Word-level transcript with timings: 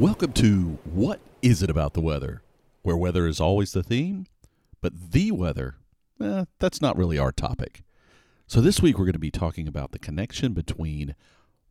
Welcome 0.00 0.32
to 0.32 0.78
What 0.84 1.20
Is 1.42 1.62
It 1.62 1.68
About 1.68 1.92
the 1.92 2.00
Weather? 2.00 2.40
Where 2.80 2.96
weather 2.96 3.26
is 3.26 3.38
always 3.38 3.72
the 3.72 3.82
theme, 3.82 4.24
but 4.80 5.12
the 5.12 5.30
weather, 5.30 5.74
eh, 6.22 6.46
that's 6.58 6.80
not 6.80 6.96
really 6.96 7.18
our 7.18 7.32
topic. 7.32 7.82
So 8.46 8.62
this 8.62 8.80
week 8.80 8.96
we're 8.96 9.04
going 9.04 9.12
to 9.12 9.18
be 9.18 9.30
talking 9.30 9.68
about 9.68 9.92
the 9.92 9.98
connection 9.98 10.54
between 10.54 11.14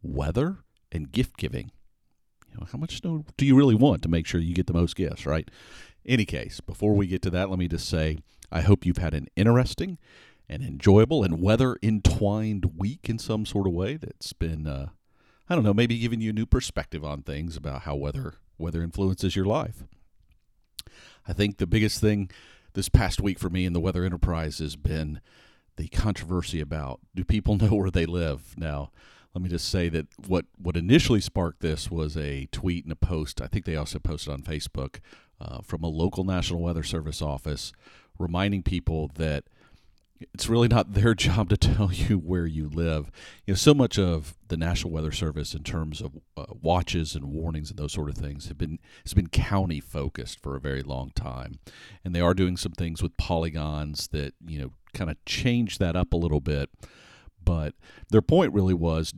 weather 0.03 0.57
and 0.91 1.11
gift 1.11 1.37
giving. 1.37 1.71
You 2.51 2.59
know, 2.59 2.67
how 2.71 2.77
much 2.77 2.99
snow 2.99 3.25
do 3.35 3.47
you 3.47 3.55
really 3.55 3.73
want 3.73 4.03
to 4.03 4.09
make 4.09 4.27
sure 4.27 4.39
you 4.39 4.53
get 4.53 4.67
the 4.67 4.73
most 4.73 4.95
gifts, 4.95 5.25
right? 5.25 5.49
Any 6.05 6.25
case, 6.25 6.61
before 6.61 6.93
we 6.93 7.07
get 7.07 7.23
to 7.23 7.31
that, 7.31 7.49
let 7.49 7.57
me 7.57 7.67
just 7.67 7.89
say 7.89 8.19
I 8.51 8.61
hope 8.61 8.85
you've 8.85 8.97
had 8.99 9.15
an 9.15 9.25
interesting 9.35 9.97
and 10.47 10.61
enjoyable 10.61 11.23
and 11.23 11.41
weather 11.41 11.79
entwined 11.81 12.77
week 12.77 13.09
in 13.09 13.17
some 13.17 13.47
sort 13.47 13.65
of 13.65 13.73
way 13.73 13.97
that's 13.97 14.33
been 14.33 14.67
uh, 14.67 14.89
I 15.49 15.55
don't 15.55 15.63
know, 15.63 15.73
maybe 15.73 15.97
giving 15.97 16.21
you 16.21 16.29
a 16.29 16.33
new 16.33 16.45
perspective 16.45 17.03
on 17.03 17.23
things 17.23 17.57
about 17.57 17.81
how 17.81 17.95
weather 17.95 18.35
weather 18.57 18.83
influences 18.83 19.35
your 19.35 19.45
life. 19.45 19.83
I 21.27 21.33
think 21.33 21.57
the 21.57 21.67
biggest 21.67 22.01
thing 22.01 22.29
this 22.73 22.89
past 22.89 23.21
week 23.21 23.39
for 23.39 23.49
me 23.49 23.65
in 23.65 23.73
the 23.73 23.79
weather 23.79 24.03
enterprise 24.03 24.59
has 24.59 24.75
been 24.75 25.21
the 25.75 25.87
controversy 25.87 26.59
about 26.59 26.99
do 27.15 27.23
people 27.23 27.55
know 27.57 27.69
where 27.69 27.91
they 27.91 28.05
live 28.05 28.53
now 28.57 28.91
let 29.33 29.41
me 29.41 29.49
just 29.49 29.69
say 29.69 29.89
that 29.89 30.07
what 30.27 30.45
what 30.57 30.75
initially 30.75 31.21
sparked 31.21 31.61
this 31.61 31.89
was 31.89 32.17
a 32.17 32.47
tweet 32.51 32.83
and 32.83 32.91
a 32.91 32.97
post 32.97 33.41
i 33.41 33.47
think 33.47 33.65
they 33.65 33.75
also 33.75 33.97
posted 33.97 34.33
on 34.33 34.41
facebook 34.41 34.99
uh, 35.39 35.61
from 35.61 35.83
a 35.83 35.87
local 35.87 36.25
national 36.25 36.61
weather 36.61 36.83
service 36.83 37.21
office 37.21 37.71
reminding 38.17 38.61
people 38.61 39.09
that 39.15 39.45
it's 40.33 40.49
really 40.49 40.67
not 40.67 40.93
their 40.93 41.13
job 41.13 41.49
to 41.49 41.57
tell 41.57 41.91
you 41.91 42.17
where 42.17 42.45
you 42.45 42.69
live. 42.69 43.11
You 43.45 43.53
know, 43.53 43.57
so 43.57 43.73
much 43.73 43.97
of 43.97 44.35
the 44.47 44.57
National 44.57 44.91
Weather 44.91 45.11
Service, 45.11 45.53
in 45.53 45.63
terms 45.63 46.01
of 46.01 46.17
uh, 46.37 46.45
watches 46.61 47.15
and 47.15 47.25
warnings 47.25 47.69
and 47.69 47.79
those 47.79 47.93
sort 47.93 48.09
of 48.09 48.15
things, 48.15 48.47
have 48.47 48.57
been 48.57 48.79
has 49.03 49.13
been 49.13 49.27
county 49.27 49.79
focused 49.79 50.41
for 50.41 50.55
a 50.55 50.61
very 50.61 50.81
long 50.81 51.11
time, 51.15 51.59
and 52.03 52.15
they 52.15 52.21
are 52.21 52.33
doing 52.33 52.57
some 52.57 52.73
things 52.73 53.01
with 53.01 53.17
polygons 53.17 54.07
that 54.09 54.33
you 54.45 54.59
know 54.59 54.71
kind 54.93 55.09
of 55.09 55.23
change 55.25 55.77
that 55.77 55.95
up 55.95 56.13
a 56.13 56.17
little 56.17 56.41
bit. 56.41 56.69
But 57.43 57.73
their 58.09 58.21
point 58.21 58.53
really 58.53 58.73
was, 58.73 59.13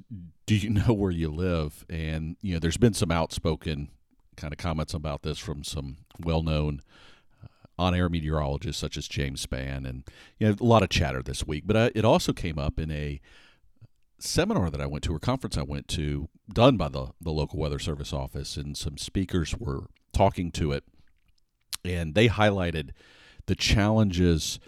do 0.46 0.56
you 0.56 0.70
know 0.70 0.94
where 0.94 1.12
you 1.12 1.30
live? 1.30 1.86
And 1.90 2.38
you 2.42 2.54
know, 2.54 2.60
there's 2.60 2.78
been 2.78 2.94
some 2.94 3.12
outspoken 3.12 3.90
kind 4.38 4.54
of 4.54 4.58
comments 4.58 4.94
about 4.94 5.24
this 5.24 5.38
from 5.38 5.64
some 5.64 5.98
well-known 6.20 6.82
on-air 7.82 8.10
meteorologists 8.10 8.80
such 8.80 8.96
as 8.96 9.08
James 9.08 9.46
Spann, 9.46 9.88
and 9.88 10.04
you 10.38 10.48
know 10.48 10.56
a 10.60 10.64
lot 10.64 10.84
of 10.84 10.90
chatter 10.90 11.24
this 11.24 11.46
week. 11.46 11.64
But 11.66 11.76
uh, 11.76 11.90
it 11.96 12.06
also 12.06 12.32
came 12.32 12.60
up 12.60 12.80
in 12.80 12.92
a 12.92 13.20
seminar 14.20 14.70
that 14.70 14.80
I 14.80 14.86
went 14.86 15.04
to 15.06 15.16
or 15.16 15.20
conference 15.20 15.58
I 15.58 15.64
went 15.64 15.88
to, 15.90 16.30
done 16.54 16.78
by 16.78 16.90
the 16.90 17.08
the 17.20 17.32
local 17.32 17.60
weather 17.60 17.80
service 17.80 18.14
office, 18.14 18.56
and 18.56 18.78
some 18.78 18.98
speakers 18.98 19.58
were 19.58 19.88
talking 20.14 20.52
to 20.52 20.72
it, 20.72 20.84
and 21.84 22.14
they 22.14 22.30
highlighted 22.30 22.92
the 23.48 23.56
challenges 23.56 24.60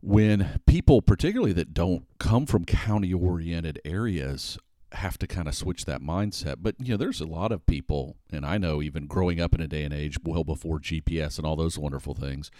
when 0.00 0.60
people, 0.66 1.00
particularly 1.00 1.52
that 1.52 1.74
don't 1.74 2.06
come 2.18 2.46
from 2.46 2.64
county 2.64 3.12
oriented 3.12 3.80
areas, 3.84 4.58
have 4.94 5.18
to 5.18 5.26
kind 5.26 5.48
of 5.48 5.54
switch 5.54 5.84
that 5.84 6.02
mindset. 6.02 6.56
But 6.60 6.76
you 6.78 6.92
know, 6.92 6.96
there's 6.96 7.20
a 7.20 7.26
lot 7.26 7.52
of 7.52 7.66
people, 7.66 8.16
and 8.30 8.44
I 8.44 8.58
know 8.58 8.82
even 8.82 9.06
growing 9.06 9.40
up 9.40 9.54
in 9.54 9.60
a 9.60 9.68
day 9.68 9.84
and 9.84 9.94
age 9.94 10.18
well 10.22 10.44
before 10.44 10.78
GPS 10.78 11.38
and 11.38 11.46
all 11.46 11.56
those 11.56 11.78
wonderful 11.78 12.14
things, 12.14 12.50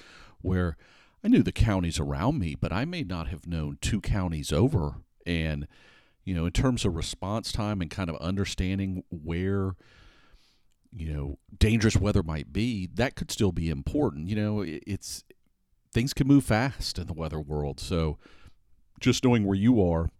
where 0.40 0.76
I 1.24 1.28
knew 1.28 1.42
the 1.42 1.52
counties 1.52 2.00
around 2.00 2.38
me, 2.38 2.54
but 2.54 2.72
I 2.72 2.84
may 2.84 3.02
not 3.02 3.28
have 3.28 3.46
known 3.46 3.78
two 3.80 4.00
counties 4.00 4.52
over. 4.52 4.96
And 5.26 5.68
you 6.24 6.34
know, 6.34 6.46
in 6.46 6.52
terms 6.52 6.84
of 6.84 6.94
response 6.94 7.52
time 7.52 7.80
and 7.80 7.90
kind 7.90 8.10
of 8.10 8.16
understanding 8.16 9.04
where 9.10 9.74
you 10.94 11.12
know 11.12 11.38
dangerous 11.56 11.96
weather 11.96 12.22
might 12.22 12.52
be, 12.52 12.88
that 12.94 13.14
could 13.14 13.30
still 13.30 13.52
be 13.52 13.70
important. 13.70 14.28
You 14.28 14.36
know, 14.36 14.64
it's 14.66 15.24
things 15.92 16.12
can 16.12 16.26
move 16.26 16.44
fast 16.44 16.98
in 16.98 17.06
the 17.06 17.12
weather 17.12 17.40
world, 17.40 17.80
so 17.80 18.18
just 19.00 19.24
knowing 19.24 19.44
where 19.44 19.56
you 19.56 19.82
are 19.82 20.10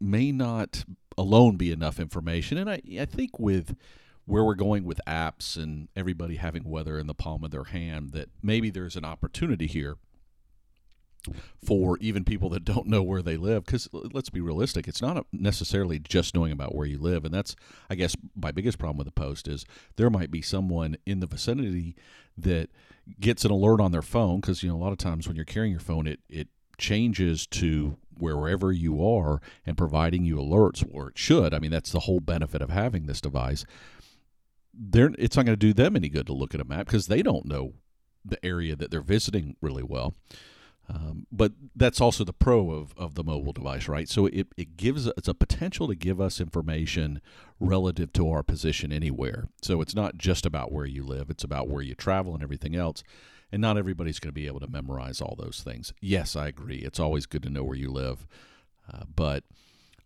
may 0.00 0.32
not 0.32 0.84
alone 1.20 1.56
be 1.56 1.70
enough 1.70 2.00
information. 2.00 2.56
And 2.56 2.70
I, 2.70 2.80
I 2.98 3.04
think 3.04 3.38
with 3.38 3.76
where 4.24 4.42
we're 4.42 4.54
going 4.54 4.84
with 4.84 5.00
apps 5.06 5.56
and 5.56 5.88
everybody 5.94 6.36
having 6.36 6.64
weather 6.64 6.98
in 6.98 7.06
the 7.06 7.14
palm 7.14 7.44
of 7.44 7.50
their 7.50 7.64
hand, 7.64 8.12
that 8.12 8.30
maybe 8.42 8.70
there's 8.70 8.96
an 8.96 9.04
opportunity 9.04 9.66
here 9.66 9.96
for 11.62 11.98
even 12.00 12.24
people 12.24 12.48
that 12.48 12.64
don't 12.64 12.86
know 12.86 13.02
where 13.02 13.20
they 13.20 13.36
live. 13.36 13.66
Because 13.66 13.88
let's 13.92 14.30
be 14.30 14.40
realistic, 14.40 14.88
it's 14.88 15.02
not 15.02 15.26
necessarily 15.32 15.98
just 15.98 16.34
knowing 16.34 16.52
about 16.52 16.74
where 16.74 16.86
you 16.86 16.98
live. 16.98 17.26
And 17.26 17.34
that's, 17.34 17.54
I 17.90 17.94
guess, 17.94 18.16
my 18.34 18.52
biggest 18.52 18.78
problem 18.78 18.96
with 18.96 19.06
the 19.06 19.12
post 19.12 19.46
is 19.46 19.66
there 19.96 20.08
might 20.08 20.30
be 20.30 20.40
someone 20.40 20.96
in 21.04 21.20
the 21.20 21.26
vicinity 21.26 21.94
that 22.38 22.70
gets 23.20 23.44
an 23.44 23.50
alert 23.50 23.82
on 23.82 23.92
their 23.92 24.00
phone. 24.00 24.40
Because, 24.40 24.62
you 24.62 24.70
know, 24.70 24.76
a 24.76 24.82
lot 24.82 24.92
of 24.92 24.98
times 24.98 25.26
when 25.26 25.36
you're 25.36 25.44
carrying 25.44 25.72
your 25.72 25.80
phone, 25.80 26.06
it, 26.06 26.20
it 26.30 26.48
changes 26.80 27.46
to 27.46 27.96
wherever 28.18 28.72
you 28.72 29.04
are 29.06 29.40
and 29.64 29.78
providing 29.78 30.24
you 30.24 30.36
alerts, 30.36 30.80
where 30.80 31.08
it 31.08 31.18
should. 31.18 31.54
I 31.54 31.58
mean, 31.58 31.70
that's 31.70 31.92
the 31.92 32.00
whole 32.00 32.20
benefit 32.20 32.62
of 32.62 32.70
having 32.70 33.06
this 33.06 33.20
device. 33.20 33.64
They're, 34.74 35.12
it's 35.18 35.36
not 35.36 35.46
going 35.46 35.58
to 35.58 35.66
do 35.66 35.72
them 35.72 35.96
any 35.96 36.08
good 36.08 36.26
to 36.26 36.32
look 36.32 36.54
at 36.54 36.60
a 36.60 36.64
map 36.64 36.86
because 36.86 37.06
they 37.06 37.22
don't 37.22 37.46
know 37.46 37.74
the 38.24 38.44
area 38.44 38.76
that 38.76 38.90
they're 38.90 39.00
visiting 39.00 39.56
really 39.60 39.82
well. 39.82 40.14
Um, 40.88 41.26
but 41.30 41.52
that's 41.76 42.00
also 42.00 42.24
the 42.24 42.32
pro 42.32 42.72
of, 42.72 42.92
of 42.96 43.14
the 43.14 43.22
mobile 43.22 43.52
device, 43.52 43.86
right? 43.86 44.08
So 44.08 44.26
it, 44.26 44.48
it 44.56 44.76
gives 44.76 45.06
it's 45.06 45.28
a 45.28 45.34
potential 45.34 45.86
to 45.86 45.94
give 45.94 46.20
us 46.20 46.40
information 46.40 47.20
relative 47.60 48.12
to 48.14 48.28
our 48.28 48.42
position 48.42 48.92
anywhere. 48.92 49.48
So 49.62 49.80
it's 49.82 49.94
not 49.94 50.18
just 50.18 50.44
about 50.44 50.72
where 50.72 50.86
you 50.86 51.04
live; 51.04 51.30
it's 51.30 51.44
about 51.44 51.68
where 51.68 51.82
you 51.82 51.94
travel 51.94 52.34
and 52.34 52.42
everything 52.42 52.74
else 52.74 53.04
and 53.52 53.60
not 53.60 53.76
everybody's 53.76 54.18
going 54.18 54.30
to 54.30 54.40
be 54.40 54.46
able 54.46 54.60
to 54.60 54.70
memorize 54.70 55.20
all 55.20 55.36
those 55.38 55.62
things. 55.64 55.92
Yes, 56.00 56.36
I 56.36 56.48
agree. 56.48 56.78
It's 56.78 57.00
always 57.00 57.26
good 57.26 57.42
to 57.42 57.50
know 57.50 57.64
where 57.64 57.76
you 57.76 57.90
live, 57.90 58.26
uh, 58.92 59.04
but 59.14 59.44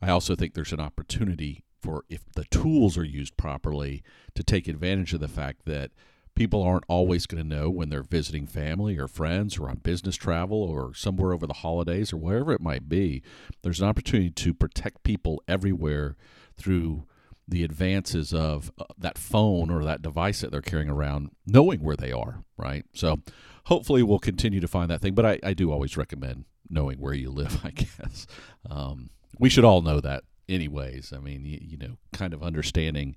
I 0.00 0.10
also 0.10 0.34
think 0.34 0.55
there's 0.55 0.72
an 0.72 0.81
opportunity 0.81 1.65
for 1.81 2.04
if 2.09 2.25
the 2.34 2.44
tools 2.44 2.97
are 2.97 3.04
used 3.04 3.37
properly 3.37 4.03
to 4.34 4.43
take 4.43 4.69
advantage 4.69 5.12
of 5.12 5.21
the 5.21 5.28
fact 5.28 5.66
that 5.66 5.91
people 6.34 6.62
aren't 6.62 6.84
always 6.88 7.27
going 7.27 7.43
to 7.43 7.49
know 7.56 7.71
when 7.71 7.91
they're 7.91 8.03
visiting 8.03 8.47
family 8.47 8.99
or 8.99 9.06
friends 9.06 9.59
or 9.59 9.69
on 9.69 9.77
business 9.77 10.16
travel 10.16 10.62
or 10.62 10.94
somewhere 10.94 11.33
over 11.33 11.47
the 11.47 11.53
holidays 11.54 12.12
or 12.12 12.16
wherever 12.16 12.53
it 12.53 12.60
might 12.60 12.88
be. 12.88 13.22
There's 13.62 13.81
an 13.81 13.88
opportunity 13.88 14.31
to 14.31 14.54
protect 14.54 15.04
people 15.04 15.43
everywhere 15.47 16.16
through 16.56 17.04
the 17.47 17.65
advances 17.65 18.32
of 18.32 18.72
uh, 18.78 18.84
that 18.99 19.19
phone 19.19 19.71
or 19.71 19.84
that 19.84 20.03
device 20.03 20.41
that 20.41 20.50
they're 20.50 20.62
carrying 20.62 20.88
around, 20.88 21.31
knowing 21.47 21.81
where 21.81 21.97
they 21.97 22.12
are, 22.12 22.43
right? 22.56 22.84
So 22.94 23.21
hopefully 23.66 24.03
we'll 24.03 24.19
continue 24.19 24.60
to 24.60 24.69
find 24.69 24.91
that 24.91 25.00
thing. 25.00 25.15
But 25.15 25.27
I, 25.27 25.38
I 25.43 25.54
do 25.54 25.71
always 25.71 25.97
recommend 25.97 26.44
knowing 26.69 26.99
where 26.99 27.15
you 27.15 27.31
live, 27.31 27.60
I 27.65 27.71
guess. 27.71 28.27
Um, 28.69 29.10
we 29.38 29.50
should 29.50 29.65
all 29.65 29.83
know 29.83 30.00
that, 30.00 30.25
anyways. 30.49 31.12
I 31.12 31.19
mean, 31.19 31.44
you, 31.44 31.59
you 31.60 31.77
know, 31.77 31.97
kind 32.12 32.33
of 32.33 32.43
understanding 32.43 33.16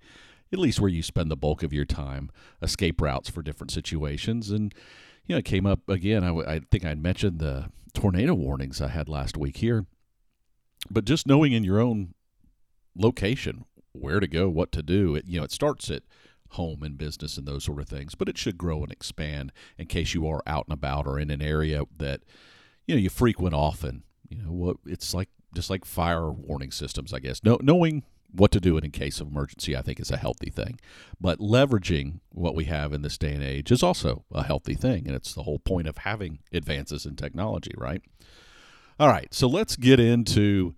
at 0.52 0.60
least 0.60 0.80
where 0.80 0.90
you 0.90 1.04
spend 1.04 1.30
the 1.30 1.36
bulk 1.36 1.64
of 1.64 1.74
your 1.74 1.86
time, 1.86 2.32
escape 2.62 3.02
routes 3.02 3.30
for 3.30 3.42
different 3.42 3.72
situations. 3.72 4.50
And, 4.50 4.74
you 5.26 5.36
know, 5.36 5.40
it 5.40 5.46
came 5.46 5.66
up 5.66 5.88
again. 5.90 6.24
I, 6.24 6.34
I 6.40 6.62
think 6.72 6.86
I 6.86 6.96
mentioned 6.96 7.40
the 7.40 7.70
tornado 7.94 8.34
warnings 8.34 8.82
I 8.82 8.88
had 8.88 9.10
last 9.10 9.36
week 9.36 9.58
here. 9.58 9.86
But 10.90 11.06
just 11.06 11.28
knowing 11.28 11.52
in 11.52 11.64
your 11.64 11.82
own 11.82 12.14
location 12.96 13.66
where 14.02 14.20
to 14.20 14.28
go, 14.28 14.50
what 14.50 14.72
to 14.74 14.84
do. 14.84 15.16
It 15.16 15.26
you 15.28 15.40
know 15.40 15.46
it 15.46 15.52
starts 15.52 15.90
at 15.90 16.04
home 16.52 16.82
and 16.84 16.98
business 16.98 17.38
and 17.38 17.48
those 17.48 17.66
sort 17.66 17.82
of 17.82 17.90
things, 17.90 18.16
but 18.16 18.30
it 18.30 18.38
should 18.38 18.58
grow 18.58 18.82
and 18.84 18.92
expand 18.92 19.52
in 19.78 19.88
case 19.88 20.14
you 20.14 20.28
are 20.28 20.42
out 20.48 20.66
and 20.68 20.74
about 20.74 21.06
or 21.06 21.20
in 21.20 21.30
an 21.30 21.42
area 21.42 21.84
that 21.98 22.22
you 22.86 22.96
know 22.96 23.02
you 23.02 23.10
frequent 23.10 23.54
often. 23.56 24.04
You 24.30 24.38
know 24.44 24.52
what 24.52 24.78
it's 24.86 25.14
like 25.14 25.30
just 25.54 25.70
like 25.70 25.86
fire 25.86 26.32
warning 26.32 26.72
systems, 26.72 27.14
I 27.14 27.20
guess. 27.20 27.44
No, 27.44 27.58
knowing 27.62 28.04
what 28.32 28.52
to 28.52 28.60
do 28.60 28.78
in 28.78 28.92
case 28.92 29.20
of 29.20 29.28
emergency, 29.28 29.76
I 29.76 29.82
think 29.82 30.00
is 30.00 30.12
a 30.12 30.18
healthy 30.18 30.50
thing. 30.50 30.80
But 31.20 31.40
leveraging 31.40 32.20
what 32.30 32.56
we 32.56 32.66
have 32.66 32.94
in 32.94 33.02
this 33.02 33.18
day 33.18 33.34
and 33.34 33.44
age 33.44 33.72
is 33.72 33.84
also 33.84 34.26
a 34.32 34.44
healthy 34.44 34.76
thing, 34.76 35.08
and 35.08 35.16
it's 35.16 35.34
the 35.34 35.44
whole 35.44 35.60
point 35.60 35.88
of 35.88 36.00
having 36.00 36.40
advances 36.52 37.06
in 37.06 37.16
technology, 37.16 37.72
right? 37.78 38.02
All 39.00 39.08
right, 39.08 39.34
so 39.34 39.48
let's 39.48 39.76
get 39.76 40.00
into 40.00 40.76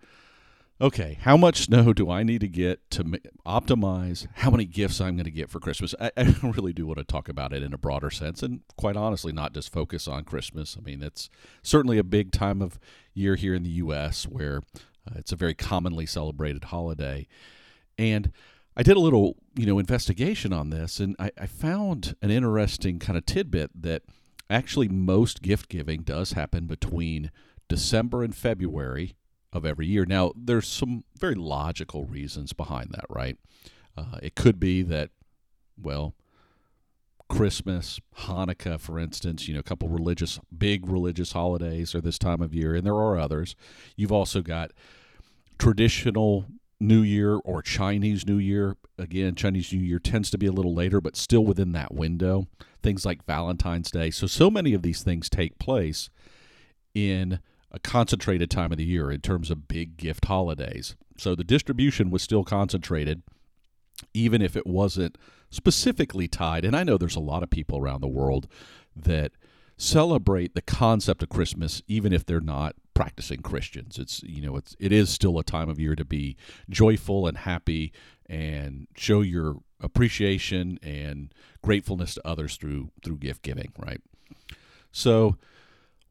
okay, 0.82 1.18
how 1.22 1.36
much 1.36 1.66
snow 1.66 1.94
do 1.94 2.10
I 2.10 2.24
need 2.24 2.42
to 2.42 2.48
get 2.48 2.90
to 2.92 3.04
optimize 3.46 4.28
how 4.36 4.50
many 4.50 4.66
gifts 4.66 5.02
I'm 5.02 5.16
going 5.16 5.26
to 5.26 5.32
get 5.32 5.50
for 5.50 5.60
Christmas? 5.60 5.94
I, 6.00 6.12
I, 6.16 6.36
really 6.44 6.74
do 6.74 6.88
want 6.88 7.00
to 7.00 7.04
talk 7.04 7.28
about 7.28 7.54
it 7.54 7.64
in 7.64 7.74
a 7.74 7.78
broader 7.78 8.10
sense, 8.10 8.42
and 8.42 8.62
quite 8.78 8.96
honestly, 8.96 9.32
not 9.32 9.54
just 9.54 9.72
focus 9.72 10.08
on 10.08 10.24
Christmas. 10.24 10.78
I 10.78 10.82
mean, 10.82 11.04
it's 11.04 11.30
certainly 11.62 11.98
a 11.98 12.04
big 12.04 12.32
time 12.32 12.62
of 12.62 12.80
year 13.14 13.36
here 13.36 13.54
in 13.54 13.64
the 13.64 13.70
U.S. 13.70 14.24
where 14.24 14.62
uh, 15.10 15.16
it's 15.16 15.32
a 15.32 15.38
very 15.38 15.54
commonly 15.54 16.06
celebrated 16.06 16.66
holiday, 16.66 17.28
and 17.98 18.32
I 18.78 18.84
did 18.84 18.96
a 18.96 19.02
little, 19.02 19.36
you 19.56 19.66
know, 19.66 19.80
investigation 19.80 20.54
on 20.54 20.70
this, 20.70 21.00
and 21.00 21.16
I, 21.20 21.32
I 21.38 21.48
found 21.48 22.16
an 22.22 22.32
interesting 22.32 23.00
kind 23.00 23.18
of 23.18 23.26
tidbit 23.26 23.72
that 23.82 24.04
actually 24.50 24.88
most 24.88 25.42
gift 25.42 25.70
giving 25.70 26.02
does 26.02 26.32
happen 26.32 26.66
between 26.66 27.30
December 27.68 28.24
and 28.24 28.36
February 28.36 29.16
of 29.52 29.66
every 29.66 29.88
year. 29.88 30.06
Now, 30.06 30.32
there's 30.36 30.68
some 30.68 31.04
very 31.18 31.36
logical 31.36 32.06
reasons 32.06 32.54
behind 32.54 32.92
that, 32.92 33.06
right? 33.10 33.38
Uh, 33.98 34.18
it 34.22 34.36
could 34.36 34.60
be 34.60 34.82
that 34.84 35.10
Well, 35.82 36.14
Christmas, 37.30 38.00
Hanukkah, 38.22 38.80
for 38.80 39.00
instance, 39.00 39.48
you 39.48 39.54
know, 39.54 39.60
a 39.60 39.64
couple 39.64 39.88
religious, 39.88 40.40
big 40.56 40.88
religious 40.88 41.32
holidays 41.32 41.94
are 41.94 42.02
this 42.02 42.18
time 42.18 42.42
of 42.42 42.54
year, 42.56 42.74
and 42.74 42.86
there 42.86 42.96
are 42.96 43.20
others. 43.20 43.56
You've 43.96 44.12
also 44.12 44.42
got 44.42 44.72
traditional 45.60 46.46
New 46.80 47.02
Year 47.02 47.36
or 47.36 47.62
Chinese 47.62 48.26
New 48.26 48.38
Year. 48.38 48.78
Again, 48.98 49.36
Chinese 49.36 49.72
New 49.72 49.82
Year 49.82 50.00
tends 50.00 50.32
to 50.32 50.38
be 50.38 50.48
a 50.48 50.52
little 50.52 50.74
later, 50.74 51.00
but 51.02 51.16
still 51.16 51.46
within 51.46 51.72
that 51.74 51.94
window. 51.94 52.48
Things 52.82 53.06
like 53.06 53.26
Valentine's 53.26 53.92
Day. 53.92 54.10
So, 54.10 54.26
so 54.26 54.50
many 54.50 54.74
of 54.74 54.82
these 54.82 55.04
things 55.04 55.30
take 55.30 55.60
place 55.60 56.10
in 56.96 57.40
a 57.72 57.80
concentrated 57.80 58.50
time 58.50 58.72
of 58.72 58.78
the 58.78 58.86
year 58.86 59.12
in 59.12 59.22
terms 59.22 59.52
of 59.52 59.68
big 59.68 59.98
gift 59.98 60.26
holidays. 60.26 60.96
So, 61.18 61.36
the 61.36 61.44
distribution 61.44 62.10
was 62.10 62.22
still 62.22 62.44
concentrated, 62.44 63.24
even 64.14 64.42
if 64.42 64.56
it 64.56 64.66
wasn't 64.66 65.18
specifically 65.50 66.28
tied. 66.28 66.66
And 66.66 66.76
I 66.76 66.84
know 66.84 66.98
there's 66.98 67.16
a 67.16 67.22
lot 67.22 67.44
of 67.44 67.50
people 67.50 67.78
around 67.78 68.02
the 68.02 68.08
world 68.08 68.48
that 68.96 69.32
celebrate 69.78 70.56
the 70.56 70.62
concept 70.62 71.24
of 71.24 71.30
Christmas, 71.30 71.82
even 71.88 72.14
if 72.14 72.26
they're 72.26 72.42
not 72.42 72.76
practicing 72.94 73.42
Christians. 73.42 73.98
It's 73.98 74.22
you 74.24 74.42
know 74.42 74.58
it's 74.58 74.76
it 74.80 74.92
is 74.92 75.10
still 75.10 75.40
a 75.40 75.44
time 75.44 75.70
of 75.70 75.80
year 75.80 75.96
to 75.96 76.06
be 76.06 76.36
joyful 76.70 77.28
and 77.28 77.38
happy 77.38 77.94
and 78.28 78.88
show 78.96 79.22
your 79.22 79.56
appreciation 79.80 80.78
and 80.84 81.34
gratefulness 81.64 82.14
to 82.16 82.28
others 82.28 82.58
through 82.58 82.92
through 83.04 83.18
gift 83.18 83.42
giving, 83.42 83.72
right? 83.78 84.02
So 84.92 85.38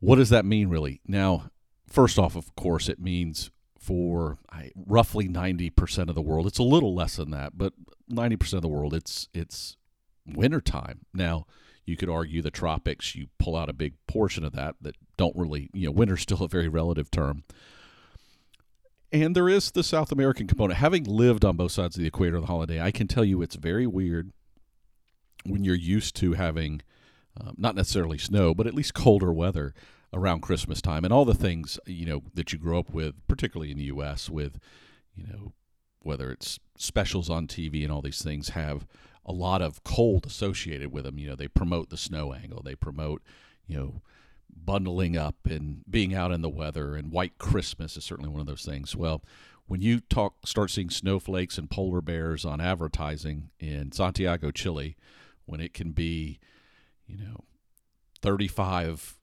what 0.01 0.17
does 0.17 0.31
that 0.31 0.45
mean 0.45 0.69
really? 0.69 1.01
Now, 1.07 1.51
first 1.89 2.19
off, 2.19 2.37
of 2.37 2.55
course, 2.55 2.89
it 2.89 3.01
means 3.01 3.51
for 3.79 4.39
roughly 4.75 5.29
90% 5.29 6.09
of 6.09 6.15
the 6.15 6.23
world. 6.23 6.47
It's 6.47 6.59
a 6.59 6.65
little 6.65 6.95
less 6.95 7.17
than 7.17 7.31
that, 7.31 7.57
but 7.57 7.73
90% 8.11 8.55
of 8.55 8.63
the 8.63 8.69
world 8.69 8.95
it's 8.95 9.29
it's 9.33 9.77
wintertime. 10.27 11.01
Now, 11.15 11.47
you 11.87 11.97
could 11.97 12.11
argue 12.11 12.43
the 12.43 12.51
tropics, 12.51 13.15
you 13.15 13.29
pull 13.39 13.57
out 13.57 13.71
a 13.71 13.73
big 13.73 13.95
portion 14.07 14.45
of 14.45 14.53
that 14.53 14.77
that 14.83 14.97
don't 15.17 15.35
really, 15.35 15.71
you 15.73 15.87
know, 15.87 15.93
winter's 15.93 16.21
still 16.21 16.43
a 16.43 16.49
very 16.49 16.69
relative 16.69 17.11
term. 17.11 17.45
And 19.11 19.35
there 19.35 19.49
is 19.49 19.71
the 19.71 19.83
South 19.83 20.13
American 20.13 20.47
component. 20.47 20.79
Having 20.79 21.05
lived 21.05 21.45
on 21.47 21.57
both 21.57 21.73
sides 21.73 21.97
of 21.97 22.03
the 22.03 22.09
equator 22.09 22.39
the 22.41 22.47
holiday, 22.47 22.81
I 22.81 22.91
can 22.91 23.09
tell 23.09 23.25
you 23.25 23.41
it's 23.41 23.57
very 23.57 23.87
weird 23.87 24.33
when 25.47 25.65
you're 25.65 25.75
used 25.75 26.15
to 26.17 26.35
having 26.35 26.83
um, 27.41 27.55
not 27.57 27.75
necessarily 27.75 28.19
snow, 28.19 28.55
but 28.55 28.67
at 28.67 28.75
least 28.75 28.95
colder 28.95 29.33
weather 29.33 29.75
around 30.13 30.41
Christmas 30.41 30.81
time 30.81 31.05
and 31.05 31.13
all 31.13 31.25
the 31.25 31.35
things, 31.35 31.79
you 31.87 32.07
know, 32.07 32.23
that 32.35 32.53
you 32.53 32.59
grow 32.59 32.79
up 32.79 32.91
with, 32.91 33.15
particularly 33.29 33.71
in 33.71 33.79
the 33.79 33.85
U.S., 33.85 34.31
with, 34.31 34.59
you 35.15 35.27
know, 35.27 35.53
whether 36.01 36.31
it's 36.31 36.59
specials 36.77 37.29
on 37.29 37.47
TV 37.47 37.83
and 37.83 37.93
all 37.93 38.01
these 38.01 38.23
things 38.23 38.51
have 38.51 38.87
a 39.27 39.33
lot 39.33 39.61
of 39.61 39.85
cold 39.85 40.25
associated 40.25 40.91
with 40.91 41.05
them. 41.05 41.19
You 41.19 41.31
know, 41.31 41.37
they 41.37 41.49
promote 41.49 41.91
the 41.91 41.97
snow 41.97 42.33
angle, 42.33 42.63
they 42.63 42.75
promote, 42.75 43.23
you 43.67 43.77
know, 43.77 44.03
bundling 44.51 45.17
up 45.17 45.37
and 45.45 45.83
being 45.89 46.15
out 46.15 46.33
in 46.33 46.41
the 46.41 46.49
weather, 46.49 46.95
and 46.97 47.13
White 47.13 47.39
Christmas 47.39 47.97
is 47.97 48.05
certainly 48.05 48.31
one 48.31 48.41
of 48.41 48.47
those 48.47 48.65
things. 48.65 48.97
Well, 48.97 49.23
when 49.67 49.83
you 49.83 50.01
talk, 50.01 50.47
start 50.47 50.71
seeing 50.71 50.89
snowflakes 50.89 51.59
and 51.59 51.71
polar 51.71 52.01
bears 52.01 52.45
on 52.47 52.61
advertising 52.61 53.51
in 53.61 53.93
Santiago, 53.93 54.51
Chile, 54.51 54.97
when 55.45 55.61
it 55.61 55.75
can 55.75 55.93
be, 55.93 56.39
you 57.09 57.17
know, 57.17 57.45
35 58.23 59.17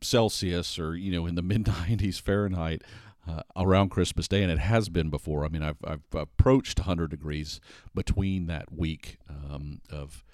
Celsius 0.00 0.78
or 0.78 0.96
you 0.96 1.12
know 1.12 1.26
in 1.26 1.34
the 1.34 1.42
mid 1.42 1.64
90s 1.64 2.20
Fahrenheit, 2.20 2.82
uh, 3.28 3.42
around 3.56 3.90
Christmas 3.90 4.26
Day, 4.28 4.42
and 4.42 4.50
it 4.50 4.58
has 4.58 4.88
been 4.88 5.10
before. 5.10 5.44
I 5.44 5.48
mean, 5.48 5.62
I've, 5.62 5.78
I've 5.84 6.02
approached 6.12 6.80
100 6.80 7.10
degrees 7.10 7.60
between 7.94 8.46
that 8.46 8.72
week 8.72 9.18
um, 9.28 9.80
of 9.90 10.24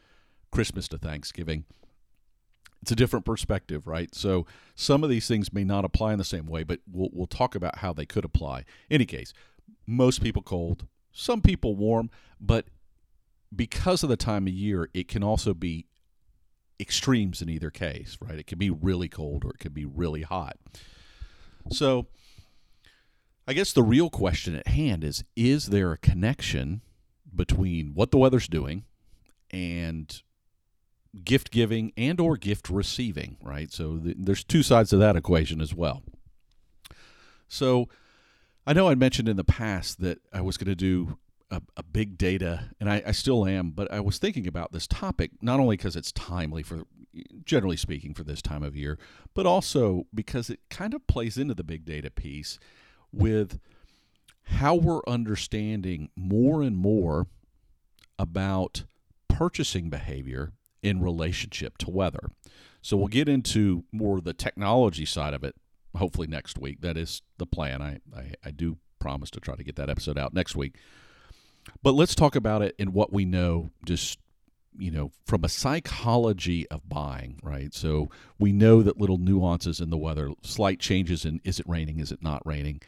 Christmas 0.50 0.88
to 0.88 0.98
Thanksgiving. 0.98 1.64
It's 2.80 2.92
a 2.92 2.96
different 2.96 3.26
perspective, 3.26 3.86
right? 3.86 4.14
So 4.14 4.46
some 4.74 5.02
of 5.04 5.10
these 5.10 5.28
things 5.28 5.52
may 5.52 5.64
not 5.64 5.84
apply 5.84 6.12
in 6.12 6.18
the 6.18 6.24
same 6.24 6.46
way, 6.46 6.62
but 6.62 6.80
we'll, 6.90 7.10
we'll 7.12 7.26
talk 7.26 7.54
about 7.54 7.78
how 7.78 7.92
they 7.92 8.06
could 8.06 8.24
apply. 8.24 8.64
Any 8.90 9.04
case, 9.04 9.32
most 9.86 10.22
people 10.22 10.42
cold, 10.42 10.86
some 11.12 11.42
people 11.42 11.74
warm, 11.74 12.10
but 12.40 12.66
because 13.54 14.02
of 14.02 14.08
the 14.08 14.16
time 14.16 14.46
of 14.46 14.52
year, 14.52 14.88
it 14.94 15.08
can 15.08 15.24
also 15.24 15.52
be 15.52 15.86
extremes 16.80 17.42
in 17.42 17.48
either 17.48 17.70
case, 17.70 18.16
right? 18.20 18.38
It 18.38 18.46
can 18.46 18.58
be 18.58 18.70
really 18.70 19.08
cold 19.08 19.44
or 19.44 19.50
it 19.50 19.58
can 19.58 19.72
be 19.72 19.84
really 19.84 20.22
hot. 20.22 20.56
So 21.70 22.06
I 23.46 23.52
guess 23.52 23.72
the 23.72 23.82
real 23.82 24.10
question 24.10 24.54
at 24.54 24.68
hand 24.68 25.04
is 25.04 25.24
is 25.36 25.66
there 25.66 25.92
a 25.92 25.98
connection 25.98 26.82
between 27.34 27.94
what 27.94 28.10
the 28.10 28.18
weather's 28.18 28.48
doing 28.48 28.84
and 29.50 30.22
gift 31.24 31.50
giving 31.50 31.92
and 31.96 32.20
or 32.20 32.36
gift 32.36 32.68
receiving, 32.68 33.36
right? 33.42 33.72
So 33.72 33.98
th- 33.98 34.16
there's 34.18 34.44
two 34.44 34.62
sides 34.62 34.90
to 34.90 34.96
that 34.98 35.16
equation 35.16 35.60
as 35.60 35.74
well. 35.74 36.02
So 37.48 37.88
I 38.66 38.72
know 38.72 38.88
I 38.88 38.94
mentioned 38.94 39.28
in 39.28 39.36
the 39.36 39.44
past 39.44 40.00
that 40.00 40.18
I 40.32 40.42
was 40.42 40.56
going 40.58 40.68
to 40.68 40.74
do 40.74 41.18
a, 41.50 41.62
a, 41.76 41.82
big 41.82 42.18
data, 42.18 42.70
and 42.78 42.90
I, 42.90 43.02
I, 43.06 43.12
still 43.12 43.46
am, 43.46 43.70
but 43.70 43.90
I 43.90 44.00
was 44.00 44.18
thinking 44.18 44.46
about 44.46 44.72
this 44.72 44.86
topic 44.86 45.30
not 45.40 45.60
only 45.60 45.76
because 45.76 45.96
it's 45.96 46.12
timely 46.12 46.62
for, 46.62 46.82
generally 47.44 47.76
speaking, 47.76 48.14
for 48.14 48.24
this 48.24 48.42
time 48.42 48.62
of 48.62 48.76
year, 48.76 48.98
but 49.34 49.46
also 49.46 50.06
because 50.14 50.50
it 50.50 50.60
kind 50.68 50.94
of 50.94 51.06
plays 51.06 51.38
into 51.38 51.54
the 51.54 51.64
big 51.64 51.84
data 51.84 52.10
piece 52.10 52.58
with 53.12 53.58
how 54.42 54.74
we're 54.74 55.02
understanding 55.06 56.10
more 56.16 56.62
and 56.62 56.76
more 56.76 57.26
about 58.18 58.84
purchasing 59.28 59.88
behavior 59.88 60.52
in 60.82 61.00
relationship 61.00 61.78
to 61.78 61.90
weather. 61.90 62.30
So 62.82 62.96
we'll 62.96 63.08
get 63.08 63.28
into 63.28 63.84
more 63.92 64.20
the 64.20 64.32
technology 64.32 65.04
side 65.04 65.34
of 65.34 65.44
it 65.44 65.54
hopefully 65.96 66.26
next 66.26 66.58
week. 66.58 66.80
That 66.80 66.96
is 66.96 67.22
the 67.38 67.46
plan. 67.46 67.82
I, 67.82 68.00
I, 68.16 68.32
I 68.44 68.50
do 68.50 68.78
promise 68.98 69.30
to 69.30 69.40
try 69.40 69.56
to 69.56 69.64
get 69.64 69.76
that 69.76 69.90
episode 69.90 70.18
out 70.18 70.32
next 70.32 70.56
week. 70.56 70.76
But 71.82 71.92
let's 71.92 72.14
talk 72.14 72.36
about 72.36 72.62
it 72.62 72.74
in 72.78 72.92
what 72.92 73.12
we 73.12 73.24
know 73.24 73.70
just 73.84 74.18
you 74.78 74.90
know 74.90 75.10
from 75.24 75.42
a 75.44 75.48
psychology 75.48 76.68
of 76.68 76.88
buying 76.88 77.38
right? 77.42 77.74
So 77.74 78.10
we 78.38 78.52
know 78.52 78.82
that 78.82 79.00
little 79.00 79.18
nuances 79.18 79.80
in 79.80 79.90
the 79.90 79.96
weather 79.98 80.30
slight 80.42 80.80
changes 80.80 81.24
in 81.24 81.40
is 81.44 81.58
it 81.60 81.68
raining 81.68 81.98
is 82.00 82.12
it 82.12 82.22
not 82.22 82.46
raining? 82.46 82.80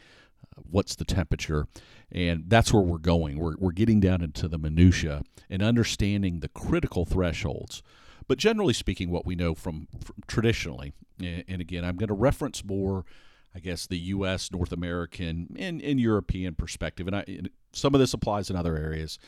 Uh, 0.57 0.61
what's 0.69 0.95
the 0.95 1.05
temperature? 1.05 1.67
And 2.11 2.45
that's 2.47 2.73
where 2.73 2.81
we're 2.81 2.97
going. 2.97 3.39
We're, 3.39 3.55
we're 3.57 3.71
getting 3.71 4.01
down 4.01 4.21
into 4.21 4.49
the 4.49 4.57
minutia 4.57 5.23
and 5.49 5.63
understanding 5.63 6.41
the 6.41 6.49
critical 6.49 7.05
thresholds. 7.05 7.81
But 8.27 8.37
generally 8.37 8.73
speaking 8.73 9.09
what 9.09 9.25
we 9.25 9.35
know 9.35 9.55
from, 9.55 9.87
from 10.03 10.15
traditionally 10.27 10.93
and, 11.23 11.43
and 11.47 11.61
again 11.61 11.83
i'm 11.83 11.95
going 11.95 12.07
to 12.07 12.13
reference 12.13 12.63
more 12.63 13.05
I 13.53 13.59
guess 13.59 13.87
the 13.87 13.97
U.S., 13.97 14.51
North 14.51 14.71
American, 14.71 15.55
and, 15.59 15.81
and 15.81 15.99
European 15.99 16.55
perspective, 16.55 17.07
and, 17.07 17.15
I, 17.15 17.25
and 17.27 17.49
some 17.73 17.93
of 17.93 17.99
this 17.99 18.13
applies 18.13 18.49
in 18.49 18.55
other 18.55 18.77
areas. 18.77 19.19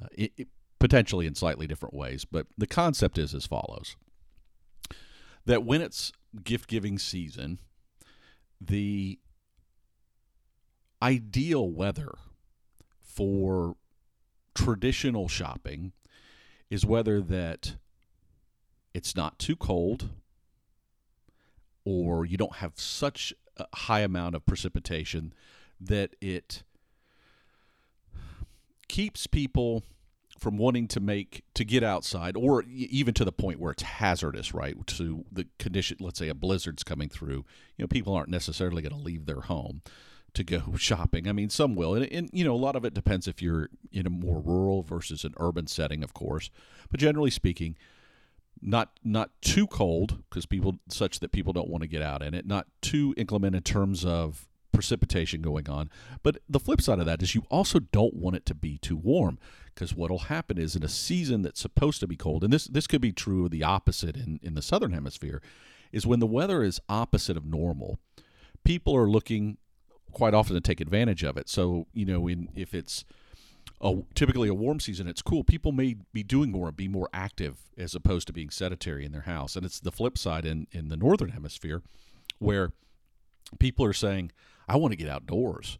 Uh, 0.00 0.06
it, 0.12 0.32
it, 0.36 0.48
potentially 0.82 1.28
in 1.28 1.34
slightly 1.36 1.68
different 1.68 1.94
ways. 1.94 2.24
But 2.24 2.48
the 2.58 2.66
concept 2.66 3.16
is 3.16 3.34
as 3.34 3.46
follows 3.46 3.94
that 5.46 5.62
when 5.62 5.80
it's 5.80 6.10
gift 6.42 6.68
giving 6.68 6.98
season, 6.98 7.60
the 8.60 9.20
ideal 11.00 11.70
weather 11.70 12.10
for 13.00 13.76
traditional 14.56 15.28
shopping 15.28 15.92
is 16.68 16.84
whether 16.84 17.20
that 17.20 17.76
it's 18.92 19.14
not 19.14 19.38
too 19.38 19.54
cold 19.54 20.10
or 21.84 22.24
you 22.24 22.36
don't 22.36 22.56
have 22.56 22.72
such 22.74 23.32
a 23.56 23.66
high 23.74 24.00
amount 24.00 24.34
of 24.34 24.44
precipitation 24.46 25.32
that 25.80 26.14
it 26.20 26.62
keeps 28.88 29.26
people 29.26 29.82
from 30.38 30.58
wanting 30.58 30.88
to 30.88 31.00
make 31.00 31.44
to 31.54 31.64
get 31.64 31.84
outside 31.84 32.36
or 32.36 32.64
even 32.68 33.14
to 33.14 33.24
the 33.24 33.32
point 33.32 33.60
where 33.60 33.72
it's 33.72 33.82
hazardous 33.82 34.52
right 34.52 34.86
to 34.86 35.24
the 35.30 35.46
condition 35.58 35.96
let's 36.00 36.18
say 36.18 36.28
a 36.28 36.34
blizzard's 36.34 36.82
coming 36.82 37.08
through 37.08 37.44
you 37.76 37.82
know 37.82 37.86
people 37.86 38.12
aren't 38.12 38.28
necessarily 38.28 38.82
going 38.82 38.92
to 38.92 38.98
leave 38.98 39.26
their 39.26 39.42
home 39.42 39.82
to 40.34 40.44
go 40.44 40.62
shopping. 40.76 41.28
I 41.28 41.32
mean 41.32 41.50
some 41.50 41.74
will 41.74 41.94
and, 41.94 42.10
and 42.10 42.30
you 42.32 42.44
know 42.44 42.54
a 42.54 42.56
lot 42.56 42.76
of 42.76 42.84
it 42.84 42.94
depends 42.94 43.28
if 43.28 43.42
you're 43.42 43.68
in 43.90 44.06
a 44.06 44.10
more 44.10 44.40
rural 44.40 44.82
versus 44.82 45.24
an 45.24 45.34
urban 45.38 45.66
setting 45.66 46.02
of 46.02 46.14
course. 46.14 46.50
But 46.90 47.00
generally 47.00 47.30
speaking 47.30 47.76
not 48.62 48.90
not 49.02 49.30
too 49.42 49.66
cold 49.66 50.22
because 50.30 50.46
people 50.46 50.78
such 50.88 51.20
that 51.20 51.32
people 51.32 51.52
don't 51.52 51.68
want 51.68 51.82
to 51.82 51.88
get 51.88 52.00
out 52.00 52.22
in 52.22 52.32
it 52.32 52.46
not 52.46 52.68
too 52.80 53.12
inclement 53.16 53.56
in 53.56 53.62
terms 53.62 54.04
of 54.04 54.46
precipitation 54.72 55.42
going 55.42 55.68
on. 55.68 55.90
But 56.22 56.38
the 56.48 56.58
flip 56.58 56.80
side 56.80 56.98
of 56.98 57.06
that 57.06 57.22
is 57.22 57.34
you 57.34 57.44
also 57.50 57.78
don't 57.78 58.14
want 58.14 58.36
it 58.36 58.46
to 58.46 58.54
be 58.54 58.78
too 58.78 58.96
warm 58.96 59.38
because 59.66 59.94
what'll 59.94 60.18
happen 60.18 60.58
is 60.58 60.74
in 60.74 60.82
a 60.82 60.88
season 60.88 61.42
that's 61.42 61.60
supposed 61.60 62.00
to 62.00 62.06
be 62.06 62.16
cold, 62.16 62.42
and 62.42 62.52
this 62.52 62.64
this 62.64 62.86
could 62.86 63.00
be 63.00 63.12
true 63.12 63.44
of 63.44 63.50
the 63.50 63.62
opposite 63.62 64.16
in, 64.16 64.40
in 64.42 64.54
the 64.54 64.62
southern 64.62 64.92
hemisphere, 64.92 65.40
is 65.92 66.06
when 66.06 66.20
the 66.20 66.26
weather 66.26 66.62
is 66.62 66.80
opposite 66.88 67.36
of 67.36 67.44
normal, 67.44 67.98
people 68.64 68.96
are 68.96 69.08
looking 69.08 69.58
quite 70.10 70.34
often 70.34 70.54
to 70.54 70.60
take 70.60 70.80
advantage 70.80 71.22
of 71.22 71.36
it. 71.36 71.48
So, 71.48 71.86
you 71.92 72.04
know, 72.04 72.26
in 72.26 72.48
if 72.54 72.74
it's 72.74 73.04
a, 73.82 74.02
typically 74.14 74.48
a 74.48 74.54
warm 74.54 74.80
season, 74.80 75.08
it's 75.08 75.22
cool. 75.22 75.44
People 75.44 75.72
may 75.72 75.96
be 76.12 76.22
doing 76.22 76.50
more, 76.50 76.68
and 76.68 76.76
be 76.76 76.88
more 76.88 77.08
active 77.12 77.70
as 77.76 77.94
opposed 77.94 78.26
to 78.28 78.32
being 78.32 78.50
sedentary 78.50 79.04
in 79.04 79.12
their 79.12 79.22
house. 79.22 79.56
And 79.56 79.66
it's 79.66 79.80
the 79.80 79.92
flip 79.92 80.16
side 80.16 80.44
in, 80.44 80.66
in 80.70 80.88
the 80.88 80.96
northern 80.96 81.30
hemisphere 81.30 81.82
where 82.38 82.72
people 83.58 83.84
are 83.84 83.92
saying, 83.92 84.30
I 84.68 84.76
want 84.76 84.92
to 84.92 84.96
get 84.96 85.08
outdoors. 85.08 85.78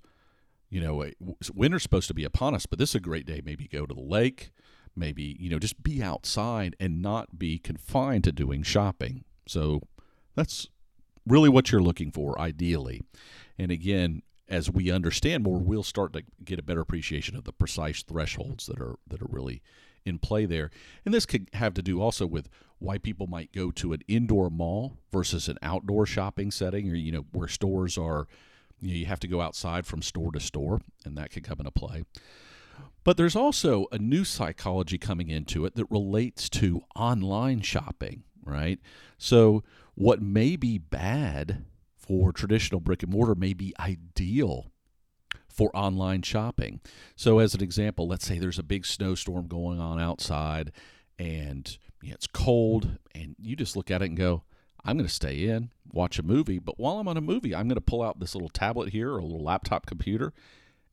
You 0.68 0.80
know, 0.80 1.02
eh, 1.02 1.12
winter's 1.54 1.82
supposed 1.82 2.08
to 2.08 2.14
be 2.14 2.24
upon 2.24 2.54
us, 2.54 2.66
but 2.66 2.78
this 2.78 2.90
is 2.90 2.96
a 2.96 3.00
great 3.00 3.26
day. 3.26 3.40
Maybe 3.44 3.68
go 3.68 3.86
to 3.86 3.94
the 3.94 4.00
lake, 4.00 4.52
maybe, 4.96 5.36
you 5.38 5.50
know, 5.50 5.58
just 5.58 5.82
be 5.82 6.02
outside 6.02 6.74
and 6.80 7.02
not 7.02 7.38
be 7.38 7.58
confined 7.58 8.24
to 8.24 8.32
doing 8.32 8.62
shopping. 8.62 9.24
So 9.46 9.82
that's 10.34 10.68
really 11.26 11.48
what 11.48 11.70
you're 11.70 11.82
looking 11.82 12.10
for, 12.10 12.38
ideally. 12.40 13.02
And 13.58 13.70
again, 13.70 14.22
as 14.52 14.70
we 14.70 14.90
understand 14.90 15.42
more, 15.42 15.58
we'll 15.58 15.82
start 15.82 16.12
to 16.12 16.22
get 16.44 16.58
a 16.58 16.62
better 16.62 16.82
appreciation 16.82 17.34
of 17.36 17.44
the 17.44 17.52
precise 17.52 18.02
thresholds 18.02 18.66
that 18.66 18.78
are 18.78 18.96
that 19.08 19.22
are 19.22 19.28
really 19.30 19.62
in 20.04 20.18
play 20.18 20.44
there. 20.44 20.70
And 21.04 21.14
this 21.14 21.26
could 21.26 21.48
have 21.54 21.72
to 21.74 21.82
do 21.82 22.02
also 22.02 22.26
with 22.26 22.48
why 22.78 22.98
people 22.98 23.26
might 23.26 23.52
go 23.52 23.70
to 23.70 23.94
an 23.94 24.02
indoor 24.06 24.50
mall 24.50 24.98
versus 25.10 25.48
an 25.48 25.56
outdoor 25.62 26.04
shopping 26.04 26.50
setting, 26.50 26.90
or 26.90 26.94
you 26.94 27.10
know 27.10 27.24
where 27.32 27.48
stores 27.48 27.96
are. 27.96 28.28
You, 28.80 28.88
know, 28.88 28.98
you 28.98 29.06
have 29.06 29.20
to 29.20 29.28
go 29.28 29.40
outside 29.40 29.86
from 29.86 30.02
store 30.02 30.32
to 30.32 30.40
store, 30.40 30.80
and 31.04 31.16
that 31.16 31.30
could 31.30 31.44
come 31.44 31.58
into 31.58 31.70
play. 31.70 32.02
But 33.04 33.16
there's 33.16 33.36
also 33.36 33.86
a 33.90 33.98
new 33.98 34.24
psychology 34.24 34.98
coming 34.98 35.28
into 35.28 35.64
it 35.64 35.76
that 35.76 35.90
relates 35.90 36.48
to 36.50 36.82
online 36.94 37.60
shopping, 37.62 38.24
right? 38.44 38.80
So 39.18 39.62
what 39.94 40.20
may 40.20 40.56
be 40.56 40.78
bad 40.78 41.64
for 42.06 42.32
traditional 42.32 42.80
brick 42.80 43.02
and 43.02 43.12
mortar 43.12 43.34
may 43.34 43.54
be 43.54 43.74
ideal 43.78 44.70
for 45.48 45.74
online 45.76 46.22
shopping. 46.22 46.80
So, 47.16 47.38
as 47.38 47.54
an 47.54 47.62
example, 47.62 48.08
let's 48.08 48.26
say 48.26 48.38
there's 48.38 48.58
a 48.58 48.64
big 48.64 48.84
snowstorm 48.86 49.46
going 49.46 49.80
on 49.80 50.00
outside 50.00 50.72
and 51.18 51.78
know, 52.10 52.14
it's 52.14 52.26
cold, 52.26 52.98
and 53.14 53.36
you 53.38 53.56
just 53.56 53.76
look 53.76 53.90
at 53.90 54.02
it 54.02 54.06
and 54.06 54.16
go, 54.16 54.42
I'm 54.84 54.96
going 54.96 55.06
to 55.06 55.12
stay 55.12 55.44
in, 55.44 55.70
watch 55.92 56.18
a 56.18 56.22
movie. 56.22 56.58
But 56.58 56.78
while 56.78 56.98
I'm 56.98 57.08
on 57.08 57.16
a 57.16 57.22
movie, 57.22 57.54
I'm 57.54 57.68
going 57.68 57.76
to 57.76 57.80
pull 57.80 58.02
out 58.02 58.18
this 58.18 58.34
little 58.34 58.48
tablet 58.48 58.90
here 58.90 59.12
or 59.12 59.18
a 59.18 59.24
little 59.24 59.44
laptop 59.44 59.86
computer, 59.86 60.32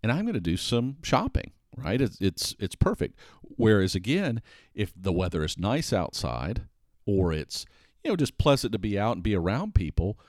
and 0.03 0.11
I'm 0.11 0.25
going 0.25 0.35
to 0.35 0.39
do 0.39 0.57
some 0.57 0.97
shopping. 1.01 1.51
Right? 1.77 2.01
It's 2.01 2.19
it's 2.19 2.55
it's 2.59 2.75
perfect. 2.75 3.17
Whereas 3.41 3.95
again, 3.95 4.41
if 4.73 4.91
the 4.95 5.13
weather 5.13 5.43
is 5.43 5.57
nice 5.57 5.93
outside, 5.93 6.63
or 7.05 7.31
it's 7.31 7.65
you 8.03 8.11
know 8.11 8.17
just 8.17 8.37
pleasant 8.37 8.73
to 8.73 8.79
be 8.79 8.99
out 8.99 9.15
and 9.15 9.23
be 9.23 9.35
around 9.35 9.75
people, 9.75 10.19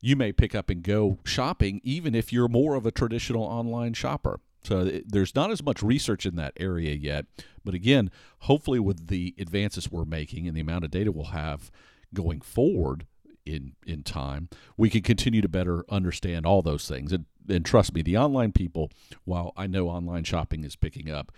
you 0.00 0.16
may 0.16 0.32
pick 0.32 0.54
up 0.54 0.70
and 0.70 0.82
go 0.82 1.18
shopping 1.24 1.80
even 1.84 2.14
if 2.14 2.32
you're 2.32 2.48
more 2.48 2.74
of 2.74 2.86
a 2.86 2.90
traditional 2.90 3.44
online 3.44 3.92
shopper. 3.92 4.40
So 4.62 4.80
eh, 4.80 5.00
there's 5.06 5.34
not 5.34 5.50
as 5.50 5.62
much 5.62 5.82
research 5.82 6.26
in 6.26 6.36
that 6.36 6.54
area 6.56 6.94
yet. 6.94 7.26
But 7.64 7.74
again, 7.74 8.10
hopefully, 8.40 8.80
with 8.80 9.08
the 9.08 9.34
advances 9.38 9.90
we're 9.90 10.04
making 10.04 10.46
and 10.46 10.56
the 10.56 10.60
amount 10.60 10.84
of 10.84 10.90
data 10.90 11.12
we'll 11.12 11.26
have 11.26 11.70
going 12.14 12.40
forward 12.40 13.06
in 13.44 13.72
in 13.86 14.02
time, 14.02 14.48
we 14.76 14.90
can 14.90 15.02
continue 15.02 15.40
to 15.40 15.48
better 15.48 15.84
understand 15.88 16.46
all 16.46 16.62
those 16.62 16.88
things. 16.88 17.12
And, 17.12 17.26
and 17.48 17.64
trust 17.64 17.94
me, 17.94 18.02
the 18.02 18.16
online 18.16 18.52
people, 18.52 18.90
while 19.24 19.52
I 19.56 19.66
know 19.66 19.88
online 19.88 20.24
shopping 20.24 20.64
is 20.64 20.76
picking 20.76 21.10
up, 21.10 21.32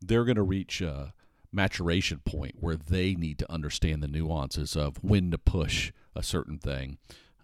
they're 0.00 0.24
going 0.24 0.36
to 0.36 0.42
reach 0.42 0.80
a 0.80 1.12
maturation 1.52 2.20
point 2.24 2.56
where 2.60 2.76
they 2.76 3.14
need 3.14 3.38
to 3.38 3.50
understand 3.50 4.02
the 4.02 4.08
nuances 4.08 4.76
of 4.76 5.02
when 5.02 5.30
to 5.30 5.38
push 5.38 5.92
a 6.14 6.22
certain 6.22 6.58
thing 6.58 6.98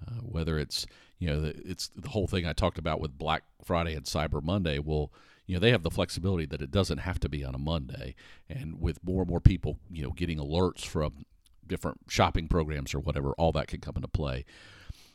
uh, 0.07 0.21
whether 0.21 0.59
it's 0.59 0.87
you 1.19 1.29
know 1.29 1.41
the, 1.41 1.55
it's 1.65 1.89
the 1.97 2.09
whole 2.09 2.27
thing 2.27 2.47
I 2.47 2.53
talked 2.53 2.79
about 2.79 3.01
with 3.01 3.19
Black 3.19 3.45
Friday 3.65 3.95
and 3.95 4.05
Cyber 4.05 4.43
Monday. 4.43 4.79
Well, 4.79 5.13
you 5.47 5.55
know 5.55 5.61
they 5.61 5.71
have 5.71 5.83
the 5.83 5.91
flexibility 5.91 6.47
that 6.47 6.63
it 6.63 6.71
doesn't 6.71 6.99
have 6.99 7.21
to 7.21 7.29
be 7.29 7.45
on 7.45 7.55
a 7.55 7.59
Monday, 7.59 8.15
and 8.49 8.81
with 8.81 9.03
more 9.05 9.23
and 9.23 9.31
more 9.31 9.41
people 9.41 9.79
you 9.91 10.03
know 10.03 10.11
getting 10.11 10.39
alerts 10.39 10.85
from 10.85 11.25
different 11.67 12.01
shopping 12.09 12.49
programs 12.49 12.95
or 12.95 13.01
whatever, 13.01 13.33
all 13.33 13.53
that 13.53 13.69
can 13.69 13.81
come 13.81 13.95
into 13.97 14.09
play. 14.09 14.45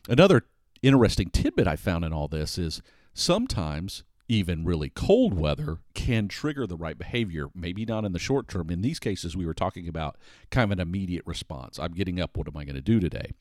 Another 0.10 0.46
interesting 0.82 1.30
tidbit 1.30 1.68
I 1.68 1.76
found 1.76 2.06
in 2.06 2.14
all 2.14 2.28
this 2.28 2.58
is 2.58 2.82
sometimes 3.14 4.04
even 4.30 4.66
really 4.66 4.90
cold 4.90 5.34
weather 5.34 5.78
can 5.94 6.28
trigger 6.28 6.68
the 6.68 6.76
right 6.76 6.98
behavior, 6.98 7.48
maybe 7.56 7.86
not 7.86 8.04
in 8.06 8.12
the 8.12 8.20
short 8.20 8.48
term. 8.48 8.70
In 8.70 8.82
these 8.82 9.00
cases, 9.00 9.38
we 9.38 9.46
were 9.46 9.54
talking 9.54 9.88
about 9.88 10.18
kind 10.52 10.66
of 10.66 10.72
an 10.72 10.82
immediate 10.82 11.26
response. 11.26 11.80
I'm 11.80 11.94
getting 11.94 12.20
up, 12.20 12.36
what 12.36 12.48
am 12.48 12.58
I 12.58 12.66
going 12.66 12.76
to 12.76 12.82
do 12.82 13.00
today? 13.00 13.32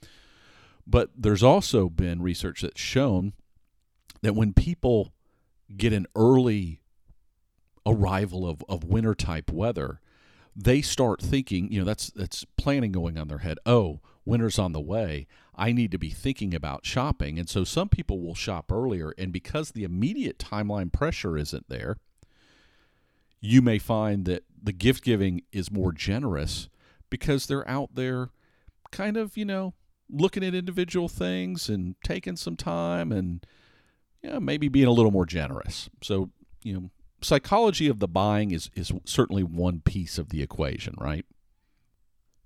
But 0.86 1.10
there's 1.16 1.42
also 1.42 1.88
been 1.88 2.22
research 2.22 2.62
that's 2.62 2.80
shown 2.80 3.32
that 4.22 4.34
when 4.34 4.52
people 4.52 5.12
get 5.76 5.92
an 5.92 6.06
early 6.14 6.80
arrival 7.84 8.48
of, 8.48 8.62
of 8.68 8.84
winter 8.84 9.14
type 9.14 9.50
weather, 9.50 10.00
they 10.54 10.80
start 10.80 11.20
thinking, 11.20 11.70
you 11.70 11.78
know, 11.78 11.84
that's 11.84 12.10
that's 12.10 12.44
planning 12.56 12.92
going 12.92 13.18
on 13.18 13.28
their 13.28 13.38
head. 13.38 13.58
Oh, 13.66 14.00
winter's 14.24 14.58
on 14.58 14.72
the 14.72 14.80
way. 14.80 15.26
I 15.54 15.72
need 15.72 15.90
to 15.92 15.98
be 15.98 16.10
thinking 16.10 16.54
about 16.54 16.86
shopping. 16.86 17.38
And 17.38 17.48
so 17.48 17.64
some 17.64 17.88
people 17.88 18.20
will 18.20 18.34
shop 18.34 18.70
earlier 18.70 19.14
and 19.18 19.32
because 19.32 19.70
the 19.70 19.84
immediate 19.84 20.38
timeline 20.38 20.92
pressure 20.92 21.36
isn't 21.36 21.68
there, 21.68 21.96
you 23.40 23.62
may 23.62 23.78
find 23.78 24.24
that 24.24 24.44
the 24.60 24.72
gift 24.72 25.04
giving 25.04 25.42
is 25.52 25.70
more 25.70 25.92
generous 25.92 26.68
because 27.10 27.46
they're 27.46 27.68
out 27.68 27.94
there 27.94 28.30
kind 28.90 29.16
of, 29.16 29.36
you 29.36 29.44
know, 29.44 29.74
looking 30.10 30.44
at 30.44 30.54
individual 30.54 31.08
things 31.08 31.68
and 31.68 31.96
taking 32.04 32.36
some 32.36 32.56
time 32.56 33.12
and 33.12 33.44
you 34.22 34.30
know, 34.30 34.40
maybe 34.40 34.68
being 34.68 34.86
a 34.86 34.92
little 34.92 35.10
more 35.10 35.26
generous. 35.26 35.88
So, 36.02 36.30
you 36.62 36.74
know, 36.74 36.90
psychology 37.22 37.88
of 37.88 38.00
the 38.00 38.08
buying 38.08 38.50
is, 38.50 38.70
is 38.74 38.92
certainly 39.04 39.42
one 39.42 39.80
piece 39.80 40.18
of 40.18 40.30
the 40.30 40.42
equation, 40.42 40.94
right? 40.98 41.24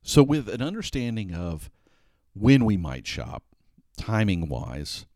So, 0.02 0.22
with 0.22 0.48
an 0.48 0.62
understanding 0.62 1.34
of 1.34 1.70
when 2.34 2.64
we 2.64 2.76
might 2.76 3.06
shop, 3.06 3.42
timing 3.96 4.48
wise, 4.48 5.06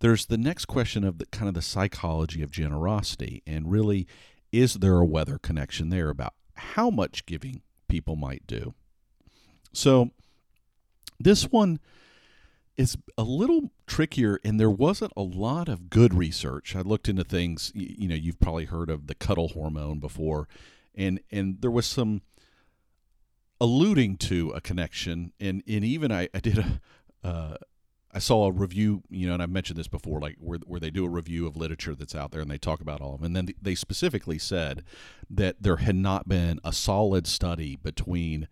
there's 0.00 0.26
the 0.26 0.38
next 0.38 0.66
question 0.66 1.04
of 1.04 1.18
the 1.18 1.26
kind 1.26 1.48
of 1.48 1.54
the 1.54 1.62
psychology 1.62 2.42
of 2.42 2.50
generosity. 2.50 3.42
And 3.46 3.70
really, 3.70 4.06
is 4.52 4.74
there 4.74 4.98
a 4.98 5.04
weather 5.04 5.38
connection 5.38 5.90
there 5.90 6.10
about 6.10 6.34
how 6.54 6.90
much 6.90 7.26
giving 7.26 7.62
people 7.88 8.16
might 8.16 8.46
do? 8.46 8.74
So, 9.72 10.10
this 11.18 11.44
one 11.44 11.80
is 12.76 12.96
a 13.16 13.22
little 13.22 13.70
trickier, 13.86 14.40
and 14.44 14.58
there 14.58 14.70
wasn't 14.70 15.12
a 15.16 15.22
lot 15.22 15.68
of 15.68 15.90
good 15.90 16.12
research. 16.12 16.74
I 16.74 16.80
looked 16.80 17.08
into 17.08 17.24
things. 17.24 17.70
You, 17.74 18.08
know, 18.08 18.14
you've 18.14 18.40
probably 18.40 18.64
heard 18.64 18.90
of 18.90 19.06
the 19.06 19.14
cuddle 19.14 19.48
hormone 19.48 20.00
before, 20.00 20.48
and 20.94 21.20
and 21.30 21.60
there 21.60 21.70
was 21.70 21.86
some 21.86 22.22
alluding 23.60 24.16
to 24.18 24.50
a 24.50 24.60
connection, 24.60 25.32
and 25.38 25.62
and 25.66 25.84
even 25.84 26.10
I, 26.10 26.28
I 26.34 26.40
did 26.40 26.58
a. 26.58 26.80
Uh, 27.22 27.56
I 28.14 28.20
saw 28.20 28.46
a 28.46 28.52
review, 28.52 29.02
you 29.10 29.26
know, 29.26 29.34
and 29.34 29.42
I've 29.42 29.50
mentioned 29.50 29.76
this 29.76 29.88
before, 29.88 30.20
like 30.20 30.36
where, 30.38 30.60
where 30.66 30.78
they 30.78 30.90
do 30.90 31.04
a 31.04 31.08
review 31.08 31.48
of 31.48 31.56
literature 31.56 31.96
that's 31.96 32.14
out 32.14 32.30
there 32.30 32.40
and 32.40 32.48
they 32.48 32.58
talk 32.58 32.80
about 32.80 33.00
all 33.00 33.14
of 33.14 33.20
them. 33.20 33.26
And 33.26 33.48
then 33.48 33.54
they 33.60 33.74
specifically 33.74 34.38
said 34.38 34.84
that 35.28 35.56
there 35.60 35.78
had 35.78 35.96
not 35.96 36.28
been 36.28 36.60
a 36.62 36.72
solid 36.72 37.26
study 37.26 37.74
between 37.74 38.46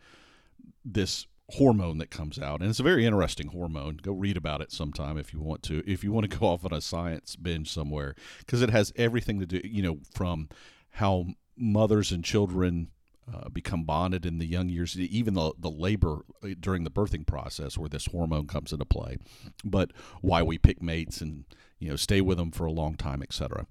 this 0.84 1.28
hormone 1.50 1.98
that 1.98 2.10
comes 2.10 2.38
out 2.38 2.60
and 2.60 2.70
it's 2.70 2.80
a 2.80 2.84
very 2.84 3.04
interesting 3.04 3.48
hormone. 3.48 3.98
Go 4.02 4.12
read 4.12 4.36
about 4.36 4.60
it 4.60 4.72
sometime 4.72 5.18
if 5.18 5.32
you 5.32 5.40
want 5.40 5.62
to 5.64 5.82
if 5.86 6.02
you 6.02 6.12
want 6.12 6.30
to 6.30 6.38
go 6.38 6.46
off 6.46 6.64
on 6.64 6.72
a 6.72 6.80
science 6.80 7.36
binge 7.36 7.70
somewhere 7.70 8.14
because 8.38 8.62
it 8.62 8.70
has 8.70 8.92
everything 8.96 9.40
to 9.40 9.46
do 9.46 9.60
you 9.64 9.82
know 9.82 9.98
from 10.14 10.48
how 10.92 11.26
mothers 11.56 12.12
and 12.12 12.24
children 12.24 12.88
uh, 13.32 13.48
become 13.48 13.84
bonded 13.84 14.26
in 14.26 14.38
the 14.38 14.46
young 14.46 14.68
years 14.68 14.98
even 14.98 15.34
the, 15.34 15.52
the 15.58 15.70
labor 15.70 16.24
uh, 16.42 16.48
during 16.58 16.82
the 16.84 16.90
birthing 16.90 17.26
process 17.26 17.78
where 17.78 17.88
this 17.88 18.06
hormone 18.06 18.46
comes 18.46 18.72
into 18.72 18.84
play. 18.84 19.16
But 19.64 19.92
why 20.20 20.42
we 20.42 20.58
pick 20.58 20.82
mates 20.82 21.20
and 21.20 21.44
you 21.78 21.90
know 21.90 21.96
stay 21.96 22.20
with 22.20 22.38
them 22.38 22.50
for 22.50 22.64
a 22.64 22.72
long 22.72 22.94
time 22.94 23.22
etc 23.22 23.66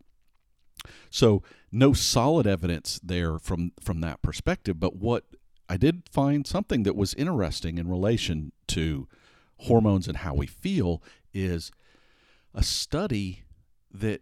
so 1.10 1.44
no 1.72 1.94
solid 1.94 2.48
evidence 2.48 3.00
there 3.04 3.38
from 3.38 3.72
from 3.80 4.02
that 4.02 4.22
perspective 4.22 4.80
but 4.80 4.96
what 4.96 5.26
I 5.72 5.78
did 5.78 6.04
find 6.12 6.46
something 6.46 6.84
that 6.84 6.98
was 6.98 7.14
interesting 7.14 7.78
in 7.78 7.88
relation 7.88 8.52
to 8.68 9.08
hormones 9.60 10.06
and 10.06 10.18
how 10.18 10.34
we 10.34 10.46
feel 10.46 11.02
is 11.34 11.72
a 12.54 12.62
study 12.62 13.44
that 13.90 14.20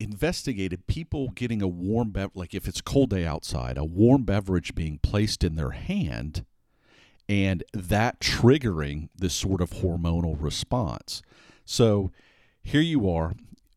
investigated 0.00 0.86
people 0.86 1.28
getting 1.32 1.60
a 1.60 1.68
warm 1.68 2.10
beverage, 2.10 2.36
like 2.36 2.54
if 2.54 2.66
it's 2.66 2.80
cold 2.80 3.10
day 3.10 3.26
outside, 3.26 3.76
a 3.76 3.84
warm 3.84 4.22
beverage 4.22 4.74
being 4.74 4.98
placed 5.02 5.44
in 5.44 5.56
their 5.56 5.72
hand 5.72 6.46
and 7.28 7.62
that 7.74 8.18
triggering 8.20 9.10
this 9.14 9.34
sort 9.34 9.60
of 9.60 9.72
hormonal 9.72 10.36
response. 10.40 11.20
So 11.66 12.12
here 12.62 12.80
you 12.80 13.10
are, 13.10 13.34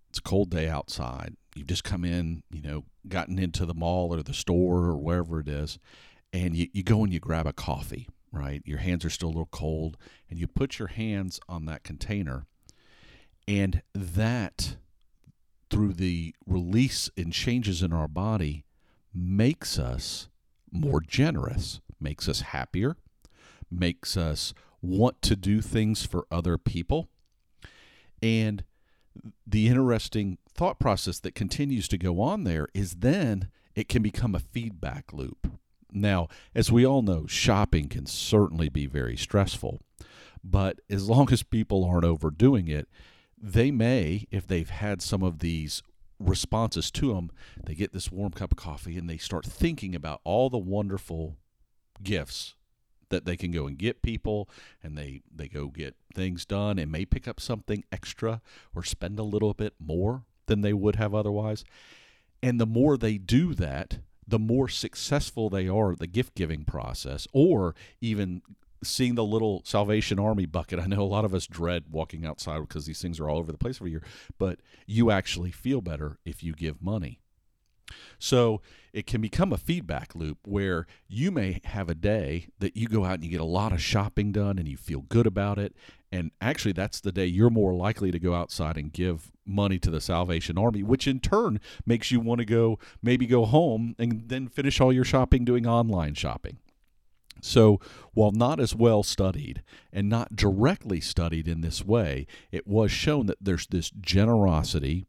it's 0.08 0.20
a 0.20 0.22
cold 0.22 0.50
day 0.50 0.70
outside. 0.70 1.36
You've 1.58 1.68
just 1.68 1.84
come 1.84 2.06
in, 2.06 2.44
you 2.54 2.62
know, 2.62 2.86
gotten 3.06 3.38
into 3.38 3.66
the 3.66 3.74
mall 3.74 4.14
or 4.14 4.24
the 4.24 4.34
store 4.34 4.86
or 4.86 4.96
wherever 4.96 5.42
it 5.42 5.50
is, 5.50 5.78
and 6.36 6.56
you, 6.56 6.68
you 6.74 6.84
go 6.84 7.04
and 7.04 7.13
you 7.13 7.20
grab 7.20 7.48
a 7.48 7.54
coffee, 7.54 8.10
right? 8.32 8.62
Your 8.65 8.80
hands 8.80 9.06
are 9.06 9.10
still 9.10 9.30
a 9.30 9.30
little 9.30 9.48
cold, 9.51 9.98
and 10.30 10.38
you 10.38 10.48
put 10.48 10.80
your 10.80 10.89
hands 10.89 11.39
on 11.48 11.65
that 11.65 11.84
container, 11.84 12.46
and 13.48 13.82
that, 13.94 14.75
through 15.70 15.94
the 15.94 16.36
release 16.46 17.10
and 17.15 17.32
changes 17.32 17.82
in 17.82 17.94
our 17.94 18.10
body, 18.10 18.65
makes 19.13 19.80
us 19.80 20.27
more 20.72 21.00
generous, 21.00 21.80
makes 22.01 22.27
us 22.27 22.42
happier, 22.42 22.98
makes 23.72 24.18
us 24.18 24.54
want 24.82 25.22
to 25.22 25.38
do 25.38 25.62
things 25.62 26.06
for 26.06 26.27
other 26.30 26.58
people. 26.58 27.08
And 28.22 28.63
the 29.48 29.68
interesting 29.68 30.38
thought 30.54 30.80
process 30.80 31.20
that 31.20 31.34
continues 31.34 31.88
to 31.88 31.98
go 31.98 32.20
on 32.20 32.44
there 32.44 32.68
is 32.74 32.96
then 32.96 33.50
it 33.74 33.88
can 33.88 34.01
become 34.01 34.36
a 34.36 34.39
feedback 34.39 35.13
loop. 35.13 35.48
Now, 35.96 36.28
as 36.54 36.72
we 36.72 36.86
all 36.86 37.02
know, 37.02 37.25
shopping 37.25 37.88
can 37.88 38.06
certainly 38.06 38.68
be 38.68 38.86
very 38.86 39.16
stressful, 39.16 39.80
but 40.44 40.82
as 40.90 41.08
long 41.08 41.32
as 41.32 41.42
people 41.42 41.86
aren't 41.86 42.04
overdoing 42.04 42.68
it, 42.68 42.90
they 43.42 43.72
may, 43.72 44.25
if 44.30 44.46
they've 44.46 44.70
had 44.70 45.02
some 45.02 45.24
of 45.24 45.40
these 45.40 45.82
responses 46.20 46.92
to 46.92 47.14
them, 47.14 47.32
they 47.64 47.75
get 47.75 47.94
this 47.94 48.12
warm 48.12 48.32
cup 48.32 48.52
of 48.52 48.58
coffee 48.58 48.98
and 48.98 49.10
they 49.10 49.18
start 49.18 49.46
thinking 49.46 49.96
about 49.96 50.20
all 50.25 50.50
the 50.50 50.58
wonderful 50.58 51.38
gifts 52.04 52.56
that 53.10 53.24
they 53.24 53.38
can 53.38 53.52
go 53.52 53.66
and 53.66 53.78
get 53.78 54.02
people 54.02 54.50
and 54.84 54.98
they 54.98 55.22
they 55.34 55.48
go 55.48 55.68
get 55.68 55.96
things 56.14 56.44
done 56.46 56.78
and 56.78 56.92
may 56.92 57.06
pick 57.06 57.28
up 57.28 57.40
something 57.40 57.84
extra 57.92 58.42
or 58.75 58.84
spend 58.84 59.18
a 59.20 59.24
little 59.24 59.54
bit 59.54 59.75
more 59.80 60.25
than 60.48 60.60
they 60.62 60.74
would 60.74 60.98
have 60.98 61.14
otherwise. 61.14 61.64
And 62.44 62.60
the 62.60 62.66
more 62.66 62.98
they 62.98 63.18
do 63.18 63.54
that 63.54 64.00
the 64.27 64.39
more 64.39 64.67
successful 64.67 65.50
they 65.50 65.67
are 65.67 65.94
at 65.94 66.00
the 66.00 66.08
gift 66.08 66.36
giving 66.36 66.63
process 66.63 67.27
or 67.34 67.75
even 68.01 68.41
seeing 68.84 69.15
the 69.15 69.24
little 69.24 69.62
salvation 69.65 70.20
army 70.20 70.46
bucket. 70.46 70.79
I 70.84 70.86
know 70.86 71.01
a 71.01 71.03
lot 71.03 71.25
of 71.25 71.34
us 71.34 71.48
dread 71.48 71.86
walking 71.91 72.25
outside 72.25 72.60
because 72.62 72.86
these 72.86 73.01
things 73.01 73.20
are 73.20 73.29
all 73.29 73.38
over 73.38 73.51
the 73.51 73.58
place 73.58 73.77
every 73.77 73.91
year 73.91 74.03
but 74.38 74.60
you 74.86 75.12
actually 75.12 75.51
feel 75.51 75.82
better 75.82 76.20
if 76.25 76.44
you 76.44 76.53
give 76.53 76.82
money 76.82 77.20
so 78.20 78.62
it 78.94 79.06
can 79.06 79.22
become 79.22 79.51
a 79.51 79.58
feedback 79.58 80.15
loop 80.15 80.38
where 80.46 80.88
you 81.08 81.32
may 81.32 81.60
have 81.65 81.89
a 81.89 81.96
day 81.96 82.48
that 82.60 82.77
you 82.77 82.88
go 82.88 83.04
out 83.04 83.15
and 83.15 83.25
you 83.25 83.30
get 83.30 83.42
a 83.42 83.46
lot 83.46 83.74
of 83.74 83.82
shopping 83.82 84.32
done 84.32 84.58
and 84.58 84.68
you 84.68 84.77
feel 84.77 85.01
good 85.01 85.27
about 85.27 85.60
it. 85.60 85.75
And 86.12 86.32
actually, 86.39 86.72
that's 86.72 87.01
the 87.01 87.12
day 87.12 87.25
you're 87.25 87.50
more 87.50 87.74
likely 87.74 88.10
to 88.12 88.20
go 88.20 88.34
outside 88.34 88.77
and 88.77 88.94
give 88.94 89.32
money 89.46 89.80
to 89.80 89.92
the 89.92 90.00
Salvation 90.00 90.58
Army, 90.58 90.82
which 90.82 91.08
in 91.08 91.20
turn 91.20 91.60
makes 91.86 92.10
you 92.10 92.22
want 92.22 92.39
to 92.39 92.46
go 92.46 92.80
maybe 93.01 93.25
go 93.25 93.46
home 93.46 93.96
and 94.00 94.30
then 94.30 94.48
finish 94.48 94.80
all 94.80 94.94
your 94.94 95.04
shopping 95.04 95.44
doing 95.44 95.68
online 95.68 96.13
shopping. 96.13 96.60
So, 97.42 97.80
while 98.13 98.32
not 98.32 98.62
as 98.62 98.74
well 98.74 99.04
studied 99.04 99.62
and 99.92 100.08
not 100.08 100.36
directly 100.36 101.01
studied 101.01 101.48
in 101.48 101.62
this 101.62 101.84
way, 101.84 102.27
it 102.50 102.65
was 102.65 102.92
shown 102.92 103.25
that 103.25 103.38
there's 103.42 103.68
this 103.68 103.89
generosity 103.89 105.06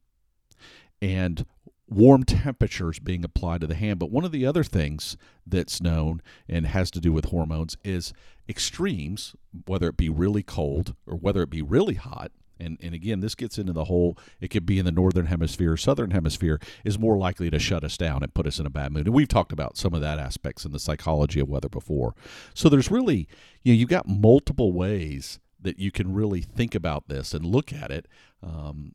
and 1.00 1.46
warm 1.88 2.24
temperatures 2.24 2.98
being 2.98 3.24
applied 3.24 3.60
to 3.60 3.66
the 3.66 3.74
hand. 3.74 3.98
But 3.98 4.10
one 4.10 4.24
of 4.24 4.32
the 4.32 4.46
other 4.46 4.64
things 4.64 5.16
that's 5.46 5.80
known 5.80 6.20
and 6.48 6.66
has 6.66 6.90
to 6.92 7.00
do 7.00 7.12
with 7.12 7.26
hormones 7.26 7.76
is 7.84 8.12
extremes, 8.48 9.34
whether 9.66 9.88
it 9.88 9.96
be 9.96 10.08
really 10.08 10.42
cold 10.42 10.94
or 11.06 11.16
whether 11.16 11.42
it 11.42 11.50
be 11.50 11.62
really 11.62 11.94
hot. 11.94 12.32
And, 12.58 12.78
and 12.82 12.94
again, 12.94 13.20
this 13.20 13.34
gets 13.34 13.58
into 13.58 13.74
the 13.74 13.84
whole, 13.84 14.16
it 14.40 14.48
could 14.48 14.64
be 14.64 14.78
in 14.78 14.86
the 14.86 14.90
northern 14.92 15.26
hemisphere 15.26 15.72
or 15.72 15.76
southern 15.76 16.12
hemisphere, 16.12 16.58
is 16.84 16.98
more 16.98 17.18
likely 17.18 17.50
to 17.50 17.58
shut 17.58 17.84
us 17.84 17.98
down 17.98 18.22
and 18.22 18.32
put 18.32 18.46
us 18.46 18.58
in 18.58 18.64
a 18.64 18.70
bad 18.70 18.92
mood. 18.92 19.06
And 19.06 19.14
we've 19.14 19.28
talked 19.28 19.52
about 19.52 19.76
some 19.76 19.92
of 19.92 20.00
that 20.00 20.18
aspects 20.18 20.64
in 20.64 20.72
the 20.72 20.78
psychology 20.78 21.38
of 21.38 21.50
weather 21.50 21.68
before. 21.68 22.14
So 22.54 22.70
there's 22.70 22.90
really, 22.90 23.28
you 23.62 23.74
know, 23.74 23.78
you've 23.78 23.90
got 23.90 24.08
multiple 24.08 24.72
ways 24.72 25.38
that 25.60 25.78
you 25.78 25.90
can 25.90 26.14
really 26.14 26.40
think 26.40 26.74
about 26.74 27.08
this 27.08 27.34
and 27.34 27.44
look 27.44 27.74
at 27.74 27.90
it 27.90 28.08
um, 28.42 28.94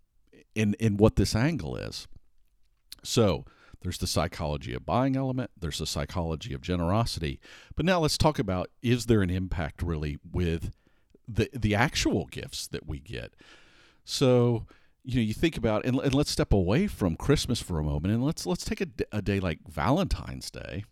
in, 0.55 0.73
in 0.79 0.97
what 0.97 1.15
this 1.15 1.35
angle 1.35 1.75
is. 1.75 2.07
So 3.03 3.45
there's 3.81 3.97
the 3.97 4.07
psychology 4.07 4.73
of 4.73 4.85
buying 4.85 5.15
element, 5.15 5.51
there's 5.59 5.79
the 5.79 5.87
psychology 5.87 6.53
of 6.53 6.61
generosity. 6.61 7.39
But 7.75 7.85
now 7.85 7.99
let's 7.99 8.17
talk 8.17 8.39
about 8.39 8.69
is 8.81 9.07
there 9.07 9.21
an 9.21 9.29
impact 9.29 9.81
really 9.81 10.17
with 10.31 10.71
the 11.27 11.49
the 11.53 11.75
actual 11.75 12.25
gifts 12.25 12.67
that 12.67 12.87
we 12.87 12.99
get? 12.99 13.33
So 14.03 14.65
you 15.03 15.15
know 15.15 15.21
you 15.21 15.33
think 15.33 15.57
about 15.57 15.85
and, 15.85 15.99
and 15.99 16.13
let's 16.13 16.31
step 16.31 16.53
away 16.53 16.87
from 16.87 17.15
Christmas 17.15 17.61
for 17.61 17.79
a 17.79 17.83
moment 17.83 18.13
and 18.13 18.23
let's 18.23 18.45
let's 18.45 18.63
take 18.63 18.81
a, 18.81 18.87
a 19.11 19.21
day 19.21 19.39
like 19.39 19.59
Valentine's 19.67 20.51
Day, 20.51 20.85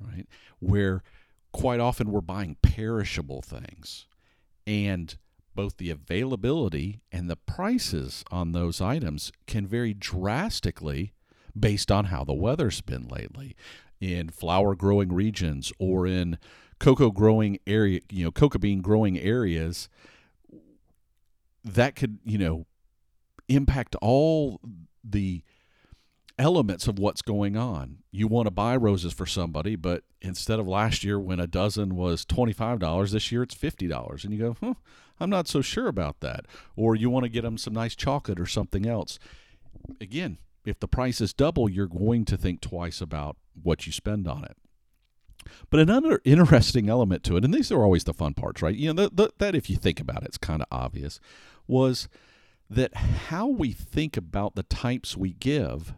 right? 0.00 0.26
Where 0.58 1.02
quite 1.52 1.80
often 1.80 2.10
we're 2.10 2.20
buying 2.20 2.56
perishable 2.62 3.42
things 3.42 4.06
and 4.66 5.16
both 5.54 5.76
the 5.76 5.90
availability 5.90 7.02
and 7.12 7.28
the 7.28 7.36
prices 7.36 8.24
on 8.30 8.52
those 8.52 8.80
items 8.80 9.30
can 9.46 9.66
vary 9.66 9.92
drastically 9.92 11.12
based 11.58 11.90
on 11.90 12.06
how 12.06 12.24
the 12.24 12.32
weather's 12.32 12.80
been 12.80 13.08
lately 13.08 13.54
in 14.00 14.28
flower 14.28 14.74
growing 14.74 15.12
regions 15.12 15.72
or 15.78 16.06
in 16.06 16.38
cocoa 16.78 17.10
growing 17.10 17.58
area, 17.66 18.00
you 18.10 18.24
know, 18.24 18.32
cocoa 18.32 18.58
bean 18.58 18.80
growing 18.80 19.18
areas 19.18 19.88
that 21.64 21.94
could, 21.94 22.18
you 22.24 22.38
know, 22.38 22.66
impact 23.48 23.94
all 24.02 24.60
the 25.04 25.42
elements 26.38 26.88
of 26.88 26.98
what's 26.98 27.22
going 27.22 27.56
on. 27.56 27.98
You 28.10 28.26
want 28.26 28.46
to 28.46 28.50
buy 28.50 28.76
roses 28.76 29.12
for 29.12 29.26
somebody, 29.26 29.76
but 29.76 30.02
instead 30.20 30.58
of 30.58 30.66
last 30.66 31.04
year 31.04 31.20
when 31.20 31.38
a 31.38 31.46
dozen 31.46 31.94
was 31.94 32.24
$25, 32.24 33.12
this 33.12 33.30
year 33.30 33.42
it's 33.42 33.54
$50. 33.54 34.24
And 34.24 34.32
you 34.32 34.38
go, 34.38 34.56
huh, 34.60 34.74
I'm 35.20 35.30
not 35.30 35.46
so 35.46 35.60
sure 35.60 35.86
about 35.86 36.20
that. 36.20 36.46
Or 36.74 36.96
you 36.96 37.10
want 37.10 37.24
to 37.24 37.28
get 37.28 37.42
them 37.42 37.58
some 37.58 37.74
nice 37.74 37.94
chocolate 37.94 38.40
or 38.40 38.46
something 38.46 38.86
else. 38.86 39.18
Again, 40.00 40.38
if 40.64 40.78
the 40.80 40.88
price 40.88 41.20
is 41.20 41.32
double, 41.32 41.68
you're 41.68 41.86
going 41.86 42.24
to 42.26 42.36
think 42.36 42.60
twice 42.60 43.00
about 43.00 43.36
what 43.60 43.86
you 43.86 43.92
spend 43.92 44.28
on 44.28 44.44
it. 44.44 44.56
But 45.70 45.80
another 45.80 46.20
interesting 46.24 46.88
element 46.88 47.24
to 47.24 47.36
it, 47.36 47.44
and 47.44 47.52
these 47.52 47.72
are 47.72 47.82
always 47.82 48.04
the 48.04 48.14
fun 48.14 48.34
parts, 48.34 48.62
right? 48.62 48.74
You 48.74 48.92
know, 48.92 49.04
the, 49.04 49.10
the, 49.14 49.32
that 49.38 49.54
if 49.54 49.68
you 49.68 49.76
think 49.76 50.00
about 50.00 50.22
it, 50.22 50.28
it's 50.28 50.38
kind 50.38 50.62
of 50.62 50.68
obvious, 50.70 51.20
was 51.66 52.08
that 52.70 52.94
how 52.94 53.46
we 53.46 53.72
think 53.72 54.16
about 54.16 54.54
the 54.54 54.62
types 54.62 55.16
we 55.16 55.32
give 55.34 55.94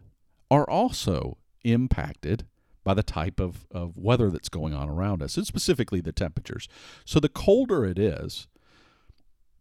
are 0.51 0.69
also 0.69 1.37
impacted 1.63 2.45
by 2.83 2.93
the 2.93 3.03
type 3.03 3.39
of, 3.39 3.65
of 3.71 3.97
weather 3.97 4.29
that's 4.29 4.49
going 4.49 4.73
on 4.73 4.89
around 4.89 5.23
us, 5.23 5.37
and 5.37 5.47
specifically 5.47 6.01
the 6.01 6.11
temperatures. 6.11 6.67
So 7.03 7.19
the 7.19 7.29
colder 7.29 7.83
it 7.83 7.97
is, 7.97 8.47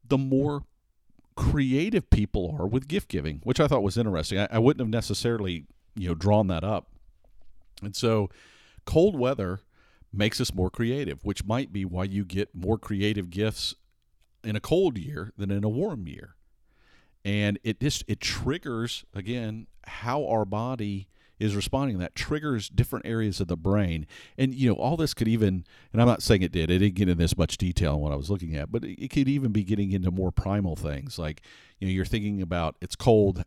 the 0.07 0.19
more 0.19 0.65
creative 1.37 2.11
people 2.11 2.57
are 2.59 2.67
with 2.67 2.89
gift 2.89 3.09
giving, 3.09 3.41
which 3.43 3.61
I 3.61 3.67
thought 3.67 3.83
was 3.83 3.97
interesting. 3.97 4.39
I, 4.39 4.49
I 4.53 4.59
wouldn't 4.59 4.81
have 4.81 4.89
necessarily, 4.89 5.67
you 5.95 6.09
know, 6.09 6.15
drawn 6.15 6.47
that 6.49 6.65
up. 6.65 6.89
And 7.83 7.95
so 7.95 8.31
cold 8.85 9.19
weather 9.19 9.61
makes 10.13 10.41
us 10.41 10.55
more 10.55 10.71
creative, 10.71 11.25
which 11.25 11.45
might 11.45 11.73
be 11.73 11.85
why 11.85 12.05
you 12.05 12.25
get 12.25 12.55
more 12.55 12.79
creative 12.79 13.31
gifts 13.31 13.75
in 14.45 14.57
a 14.57 14.61
cold 14.61 14.97
year 14.97 15.33
than 15.37 15.51
in 15.51 15.65
a 15.65 15.69
warm 15.69 16.07
year. 16.07 16.37
And 17.25 17.59
it 17.65 17.81
just 17.81 18.05
it 18.07 18.21
triggers 18.21 19.05
again 19.15 19.67
how 19.87 20.27
our 20.27 20.45
body 20.45 21.09
is 21.45 21.55
responding 21.55 21.99
that 21.99 22.15
triggers 22.15 22.71
different 22.71 23.05
areas 23.05 23.39
of 23.39 23.49
the 23.49 23.57
brain. 23.57 24.07
And 24.39 24.55
you 24.55 24.69
know 24.69 24.77
all 24.77 24.97
this 24.97 25.13
could 25.13 25.29
even 25.29 25.65
and 25.93 26.01
i'm 26.01 26.09
not 26.09 26.23
saying 26.23 26.43
it 26.43 26.53
did 26.53 26.71
it 26.71 26.79
didn't 26.79 26.95
get 26.95 27.09
in 27.09 27.19
this 27.19 27.37
much 27.37 27.59
detail 27.59 27.95
in 27.95 28.01
what 28.01 28.13
i 28.13 28.17
was 28.17 28.31
looking 28.31 28.57
at 28.57 28.73
but 28.73 28.83
it, 28.83 29.11
could 29.11 29.29
even 29.29 29.53
be 29.53 29.63
getting 29.63 29.93
into 29.93 30.11
more 30.11 30.33
primal 30.33 30.75
things. 30.75 31.19
Like 31.19 31.43
you 31.79 31.87
know 31.87 31.93
you're 31.93 32.07
thinking 32.07 32.41
about 32.41 32.77
it's 32.81 32.97
cold 32.97 33.45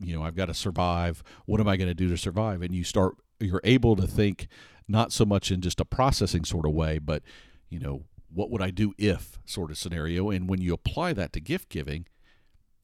you 0.00 0.14
know 0.14 0.22
i've 0.22 0.34
got 0.34 0.46
to 0.46 0.54
survive 0.54 1.22
what 1.46 1.60
am 1.60 1.68
i 1.68 1.76
going 1.76 1.88
to 1.88 1.94
do 1.94 2.08
to 2.08 2.16
survive? 2.16 2.62
And 2.62 2.74
you 2.74 2.82
start 2.82 3.16
you're 3.38 3.60
able 3.64 3.94
to 3.96 4.06
think 4.06 4.48
not 4.88 5.12
so 5.12 5.24
much 5.24 5.50
in 5.50 5.60
just 5.60 5.80
a 5.80 5.84
processing 5.84 6.44
sort 6.44 6.66
of 6.66 6.72
way 6.72 6.98
but 6.98 7.22
you 7.70 7.78
know 7.78 8.02
what 8.32 8.50
would 8.50 8.62
i 8.62 8.70
do 8.70 8.92
if 8.98 9.38
sort 9.44 9.70
of 9.70 9.78
scenario. 9.78 10.30
And 10.30 10.48
when 10.48 10.60
you 10.60 10.74
apply 10.74 11.12
that 11.12 11.32
to 11.34 11.40
gift 11.40 11.68
giving 11.68 12.06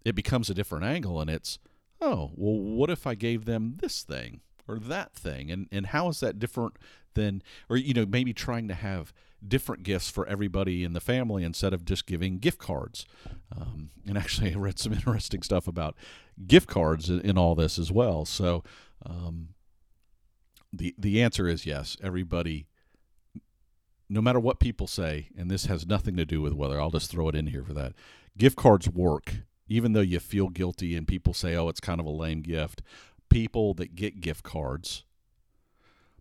it 0.05 0.15
becomes 0.15 0.49
a 0.49 0.55
different 0.55 0.85
angle 0.85 1.21
and 1.21 1.29
it's 1.29 1.59
oh, 2.03 2.33
well, 2.35 2.59
what 2.59 2.91
if 2.91 3.07
I 3.07 3.15
gave 3.15 3.45
them 3.45 3.77
this 3.81 4.03
thing 4.03 4.41
or 4.69 4.79
that 4.79 5.15
thing? 5.15 5.51
And, 5.51 5.69
and 5.71 5.87
how 5.87 6.09
is 6.09 6.21
that 6.21 6.39
different 6.39 6.79
than, 7.15 7.43
or, 7.69 7.77
you 7.77 7.95
know, 7.95 8.07
maybe 8.07 8.33
trying 8.33 8.69
to 8.69 8.75
have 8.75 9.13
different 9.47 9.83
gifts 9.83 10.11
for 10.11 10.27
everybody 10.27 10.85
in 10.85 10.93
the 10.93 11.01
family 11.01 11.45
instead 11.45 11.73
of 11.73 11.85
just 11.85 12.07
giving 12.07 12.39
gift 12.39 12.59
cards. 12.59 13.05
Um, 13.55 13.91
and 14.07 14.17
actually, 14.17 14.55
I 14.55 14.57
read 14.57 14.79
some 14.79 14.93
interesting 14.93 15.43
stuff 15.43 15.67
about 15.67 15.97
gift 16.47 16.69
cards 16.69 17.11
in, 17.11 17.21
in 17.21 17.39
all 17.39 17.55
this 17.55 17.79
as 17.79 17.91
well. 17.91 18.25
So, 18.25 18.63
um, 19.05 19.49
the 20.73 20.95
the 20.97 21.21
answer 21.21 21.49
is 21.49 21.67
yes. 21.67 21.99
Everybody, 22.03 22.67
no 24.09 24.23
matter 24.23 24.41
what 24.41 24.59
people 24.59 24.87
say, 24.87 25.29
and 25.37 25.51
this 25.51 25.67
has 25.67 25.87
nothing 25.87 26.17
to 26.17 26.25
do 26.25 26.41
with 26.41 26.55
whether 26.55 26.81
I'll 26.81 26.91
just 26.91 27.11
throw 27.11 27.29
it 27.29 27.35
in 27.35 27.49
here 27.49 27.63
for 27.63 27.75
that. 27.75 27.93
Gift 28.39 28.57
cards 28.57 28.89
work 28.89 29.35
even 29.73 29.93
though 29.93 30.01
you 30.01 30.21
feel 30.21 30.49
guilty 30.49 30.97
and 30.97 31.09
people 31.09 31.33
say, 31.33 31.57
oh, 31.57 31.69
it's 31.69 31.81
kind 31.81 32.01
of 32.01 32.07
a 32.07 32.11
lame 32.11 32.43
gift, 32.43 32.83
people 33.33 33.75
that 33.75 33.95
get 33.95 34.21
gift 34.21 34.43
cards 34.45 35.05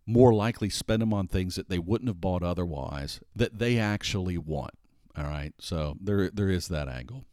more 0.05 0.33
likely 0.33 0.69
spend 0.69 1.01
them 1.01 1.13
on 1.13 1.27
things 1.27 1.55
that 1.55 1.69
they 1.69 1.79
wouldn't 1.79 2.09
have 2.09 2.21
bought 2.21 2.43
otherwise 2.43 3.19
that 3.35 3.59
they 3.59 3.77
actually 3.77 4.37
want. 4.37 4.73
All 5.17 5.25
right. 5.25 5.53
So 5.59 5.95
there 6.01 6.29
there 6.29 6.49
is 6.49 6.67
that 6.69 6.87
angle. 6.87 7.25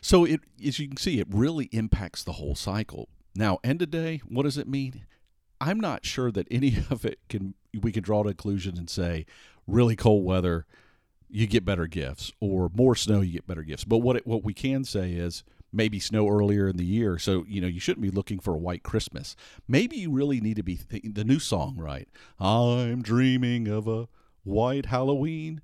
So 0.00 0.24
it 0.24 0.40
as 0.64 0.78
you 0.78 0.88
can 0.88 0.96
see, 0.96 1.20
it 1.20 1.28
really 1.30 1.66
impacts 1.66 2.24
the 2.24 2.32
whole 2.32 2.54
cycle. 2.54 3.08
Now, 3.34 3.58
end 3.62 3.82
of 3.82 3.90
day, 3.90 4.22
what 4.26 4.42
does 4.42 4.58
it 4.58 4.66
mean? 4.66 5.04
I'm 5.60 5.78
not 5.78 6.04
sure 6.04 6.32
that 6.32 6.48
any 6.50 6.78
of 6.90 7.04
it 7.04 7.18
can 7.28 7.54
we 7.80 7.92
can 7.92 8.02
draw 8.02 8.20
a 8.22 8.24
conclusion 8.24 8.76
and 8.76 8.88
say 8.88 9.26
really 9.66 9.96
cold 9.96 10.24
weather 10.24 10.66
you 11.32 11.46
get 11.46 11.64
better 11.64 11.86
gifts 11.86 12.32
or 12.40 12.68
more 12.74 12.96
snow 12.96 13.20
you 13.20 13.32
get 13.32 13.46
better 13.46 13.62
gifts. 13.62 13.84
But 13.84 13.98
what 13.98 14.16
it, 14.16 14.26
what 14.26 14.42
we 14.42 14.52
can 14.52 14.82
say 14.84 15.12
is 15.12 15.44
maybe 15.72 16.00
snow 16.00 16.28
earlier 16.28 16.68
in 16.68 16.76
the 16.76 16.84
year. 16.84 17.18
So, 17.18 17.44
you 17.48 17.60
know, 17.60 17.66
you 17.66 17.80
shouldn't 17.80 18.02
be 18.02 18.10
looking 18.10 18.40
for 18.40 18.54
a 18.54 18.58
white 18.58 18.82
Christmas. 18.82 19.36
Maybe 19.68 19.96
you 19.96 20.10
really 20.10 20.40
need 20.40 20.56
to 20.56 20.62
be 20.62 20.76
th- 20.76 21.04
the 21.14 21.24
new 21.24 21.38
song, 21.38 21.76
right? 21.76 22.08
I'm 22.38 23.02
dreaming 23.02 23.68
of 23.68 23.86
a 23.86 24.08
white 24.44 24.86
Halloween. 24.86 25.60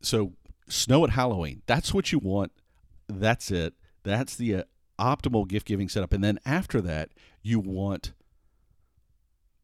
So, 0.00 0.32
snow 0.68 1.04
at 1.04 1.10
Halloween. 1.10 1.62
That's 1.66 1.92
what 1.92 2.12
you 2.12 2.18
want. 2.18 2.52
That's 3.08 3.50
it. 3.50 3.74
That's 4.02 4.36
the 4.36 4.56
uh, 4.56 4.62
optimal 4.98 5.46
gift 5.48 5.66
giving 5.66 5.88
setup. 5.88 6.12
And 6.12 6.24
then 6.24 6.38
after 6.44 6.80
that, 6.80 7.10
you 7.42 7.60
want 7.60 8.12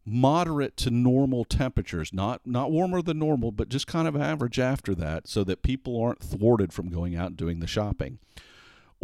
moderate 0.04 0.76
to 0.76 0.90
normal 0.90 1.44
temperatures, 1.44 2.12
not 2.12 2.40
not 2.44 2.70
warmer 2.70 3.02
than 3.02 3.18
normal, 3.18 3.52
but 3.52 3.68
just 3.68 3.86
kind 3.86 4.08
of 4.08 4.16
average 4.16 4.58
after 4.58 4.94
that 4.96 5.28
so 5.28 5.44
that 5.44 5.62
people 5.62 6.00
aren't 6.00 6.20
thwarted 6.20 6.72
from 6.72 6.88
going 6.88 7.14
out 7.14 7.28
and 7.28 7.36
doing 7.36 7.60
the 7.60 7.66
shopping. 7.66 8.18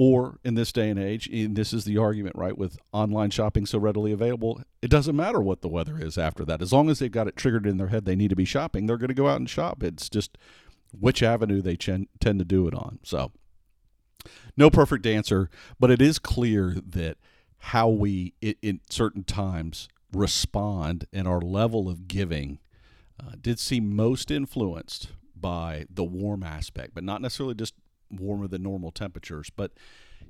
Or 0.01 0.39
in 0.45 0.55
this 0.55 0.71
day 0.71 0.91
and 0.91 0.99
age, 0.99 1.27
and 1.27 1.57
this 1.57 1.73
is 1.73 1.85
the 1.85 1.99
argument, 1.99 2.37
right, 2.37 2.57
with 2.57 2.79
online 2.93 3.31
shopping 3.31 3.67
so 3.67 3.81
readily 3.81 4.13
available, 4.13 4.63
it 4.81 4.91
doesn't 4.91 5.17
matter 5.17 5.41
what 5.41 5.61
the 5.61 5.69
weather 5.69 5.99
is 6.01 6.17
after 6.17 6.45
that. 6.45 6.63
As 6.63 6.73
long 6.73 6.89
as 6.89 7.01
they've 7.01 7.11
got 7.11 7.27
it 7.27 7.35
triggered 7.35 7.67
in 7.67 7.79
their 7.79 7.89
head 7.89 8.05
they 8.05 8.15
need 8.15 8.31
to 8.31 8.37
be 8.37 8.45
shopping, 8.45 8.87
they're 8.87 8.97
going 8.97 9.09
to 9.09 9.15
go 9.15 9.27
out 9.27 9.41
and 9.41 9.51
shop. 9.51 9.83
It's 9.83 10.09
just 10.09 10.39
which 10.93 11.21
avenue 11.21 11.61
they 11.61 11.77
tend 11.77 12.07
to 12.21 12.33
do 12.45 12.69
it 12.69 12.75
on. 12.75 13.01
So, 13.03 13.33
no 14.57 14.71
perfect 14.71 15.05
answer, 15.05 15.51
but 15.81 15.91
it 15.91 16.01
is 16.01 16.21
clear 16.21 16.77
that 16.87 17.17
how 17.59 17.89
we, 17.89 18.35
in 18.41 18.81
certain 18.89 19.25
times, 19.25 19.89
respond 20.13 21.07
and 21.13 21.27
our 21.27 21.41
level 21.41 21.89
of 21.89 22.07
giving 22.07 22.61
uh, 23.21 23.33
did 23.41 23.59
seem 23.59 23.97
most 23.97 24.31
influenced 24.31 25.09
by 25.35 25.87
the 25.91 26.05
warm 26.05 26.45
aspect, 26.45 26.95
but 26.95 27.03
not 27.03 27.21
necessarily 27.21 27.55
just 27.55 27.75
warmer 28.11 28.47
than 28.47 28.63
normal 28.63 28.91
temperatures. 28.91 29.51
But, 29.55 29.73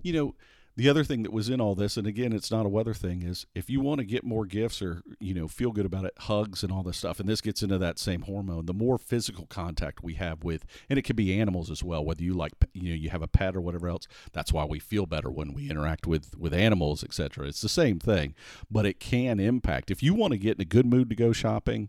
you 0.02 0.12
know, 0.12 0.34
the 0.78 0.88
other 0.88 1.02
thing 1.02 1.24
that 1.24 1.32
was 1.32 1.48
in 1.48 1.60
all 1.60 1.74
this, 1.74 1.96
and 1.96 2.06
again, 2.06 2.32
it's 2.32 2.52
not 2.52 2.64
a 2.64 2.68
weather 2.68 2.94
thing, 2.94 3.24
is 3.24 3.46
if 3.52 3.68
you 3.68 3.80
want 3.80 3.98
to 3.98 4.04
get 4.04 4.22
more 4.22 4.46
gifts 4.46 4.80
or, 4.80 5.02
you 5.18 5.34
know, 5.34 5.48
feel 5.48 5.72
good 5.72 5.84
about 5.84 6.04
it, 6.04 6.14
hugs 6.18 6.62
and 6.62 6.70
all 6.70 6.84
this 6.84 6.98
stuff, 6.98 7.18
and 7.18 7.28
this 7.28 7.40
gets 7.40 7.64
into 7.64 7.78
that 7.78 7.98
same 7.98 8.22
hormone, 8.22 8.66
the 8.66 8.72
more 8.72 8.96
physical 8.96 9.46
contact 9.46 10.04
we 10.04 10.14
have 10.14 10.44
with, 10.44 10.64
and 10.88 10.96
it 10.96 11.02
could 11.02 11.16
be 11.16 11.36
animals 11.36 11.68
as 11.68 11.82
well, 11.82 12.04
whether 12.04 12.22
you 12.22 12.32
like, 12.32 12.52
you 12.74 12.90
know, 12.90 12.94
you 12.94 13.10
have 13.10 13.22
a 13.22 13.26
pet 13.26 13.56
or 13.56 13.60
whatever 13.60 13.88
else. 13.88 14.06
That's 14.32 14.52
why 14.52 14.66
we 14.66 14.78
feel 14.78 15.04
better 15.04 15.28
when 15.28 15.52
we 15.52 15.68
interact 15.68 16.06
with, 16.06 16.38
with 16.38 16.54
animals, 16.54 17.02
etc. 17.02 17.48
It's 17.48 17.60
the 17.60 17.68
same 17.68 17.98
thing, 17.98 18.36
but 18.70 18.86
it 18.86 19.00
can 19.00 19.40
impact. 19.40 19.90
If 19.90 20.00
you 20.00 20.14
want 20.14 20.30
to 20.30 20.38
get 20.38 20.58
in 20.58 20.62
a 20.62 20.64
good 20.64 20.86
mood 20.86 21.10
to 21.10 21.16
go 21.16 21.32
shopping, 21.32 21.88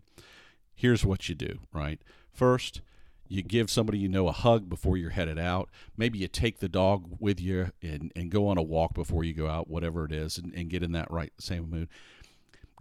here's 0.74 1.04
what 1.04 1.28
you 1.28 1.36
do, 1.36 1.60
right? 1.72 2.02
First, 2.32 2.80
you 3.30 3.42
give 3.44 3.70
somebody 3.70 3.96
you 3.96 4.08
know 4.08 4.26
a 4.26 4.32
hug 4.32 4.68
before 4.68 4.96
you're 4.96 5.10
headed 5.10 5.38
out. 5.38 5.70
Maybe 5.96 6.18
you 6.18 6.26
take 6.26 6.58
the 6.58 6.68
dog 6.68 7.16
with 7.20 7.40
you 7.40 7.70
and, 7.80 8.12
and 8.16 8.28
go 8.28 8.48
on 8.48 8.58
a 8.58 8.62
walk 8.62 8.92
before 8.92 9.22
you 9.22 9.32
go 9.32 9.46
out, 9.46 9.70
whatever 9.70 10.04
it 10.04 10.10
is, 10.10 10.36
and, 10.36 10.52
and 10.52 10.68
get 10.68 10.82
in 10.82 10.90
that 10.92 11.10
right 11.12 11.32
same 11.38 11.70
mood. 11.70 11.88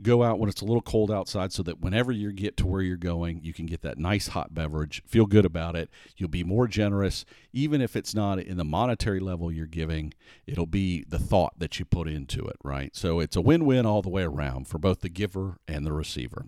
Go 0.02 0.24
out 0.24 0.40
when 0.40 0.50
it's 0.50 0.62
a 0.62 0.66
little 0.66 0.82
cold 0.82 1.12
outside 1.12 1.54
so 1.54 1.62
that 1.64 1.82
whenever 1.82 2.12
you 2.12 2.32
get 2.32 2.58
to 2.58 2.68
where 2.68 2.82
you're 2.82 2.98
going, 2.98 3.42
you 3.44 3.54
can 3.54 3.68
get 3.68 3.82
that 3.84 4.00
nice 4.00 4.30
hot 4.30 4.54
beverage, 4.54 5.04
feel 5.06 5.28
good 5.28 5.46
about 5.46 5.76
it. 5.76 5.90
You'll 6.18 6.30
be 6.30 6.44
more 6.44 6.68
generous. 6.68 7.26
Even 7.54 7.80
if 7.80 7.96
it's 7.96 8.16
not 8.16 8.40
in 8.40 8.58
the 8.58 8.64
monetary 8.64 9.20
level 9.20 9.52
you're 9.52 9.68
giving, 9.68 10.14
it'll 10.48 10.66
be 10.66 11.04
the 11.08 11.20
thought 11.20 11.60
that 11.60 11.78
you 11.78 11.86
put 11.86 12.08
into 12.08 12.48
it, 12.48 12.56
right? 12.64 12.96
So 12.96 13.20
it's 13.20 13.36
a 13.36 13.42
win 13.42 13.66
win 13.66 13.86
all 13.86 14.02
the 14.02 14.10
way 14.10 14.24
around 14.24 14.68
for 14.68 14.80
both 14.80 15.02
the 15.02 15.10
giver 15.10 15.58
and 15.68 15.86
the 15.86 15.94
receiver. 15.94 16.46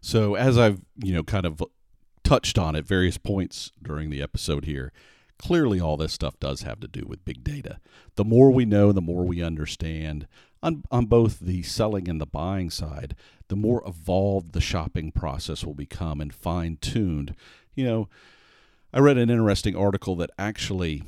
So 0.00 0.34
as 0.36 0.56
I've, 0.56 0.82
you 1.02 1.14
know, 1.14 1.24
kind 1.24 1.46
of 1.46 1.62
touched 2.24 2.58
on 2.58 2.74
at 2.74 2.86
various 2.86 3.18
points 3.18 3.70
during 3.82 4.10
the 4.10 4.22
episode 4.22 4.64
here. 4.64 4.92
Clearly, 5.38 5.78
all 5.80 5.96
this 5.96 6.12
stuff 6.12 6.38
does 6.40 6.62
have 6.62 6.80
to 6.80 6.88
do 6.88 7.04
with 7.06 7.24
big 7.24 7.44
data. 7.44 7.78
The 8.16 8.24
more 8.24 8.50
we 8.50 8.64
know, 8.64 8.92
the 8.92 9.00
more 9.00 9.24
we 9.24 9.42
understand 9.42 10.26
on, 10.62 10.82
on 10.90 11.06
both 11.06 11.40
the 11.40 11.62
selling 11.62 12.08
and 12.08 12.20
the 12.20 12.26
buying 12.26 12.70
side, 12.70 13.14
the 13.48 13.56
more 13.56 13.82
evolved 13.86 14.52
the 14.52 14.60
shopping 14.60 15.12
process 15.12 15.62
will 15.62 15.74
become 15.74 16.20
and 16.20 16.34
fine 16.34 16.78
tuned. 16.80 17.34
You 17.74 17.84
know, 17.84 18.08
I 18.92 19.00
read 19.00 19.18
an 19.18 19.28
interesting 19.28 19.76
article 19.76 20.16
that 20.16 20.30
actually 20.38 21.02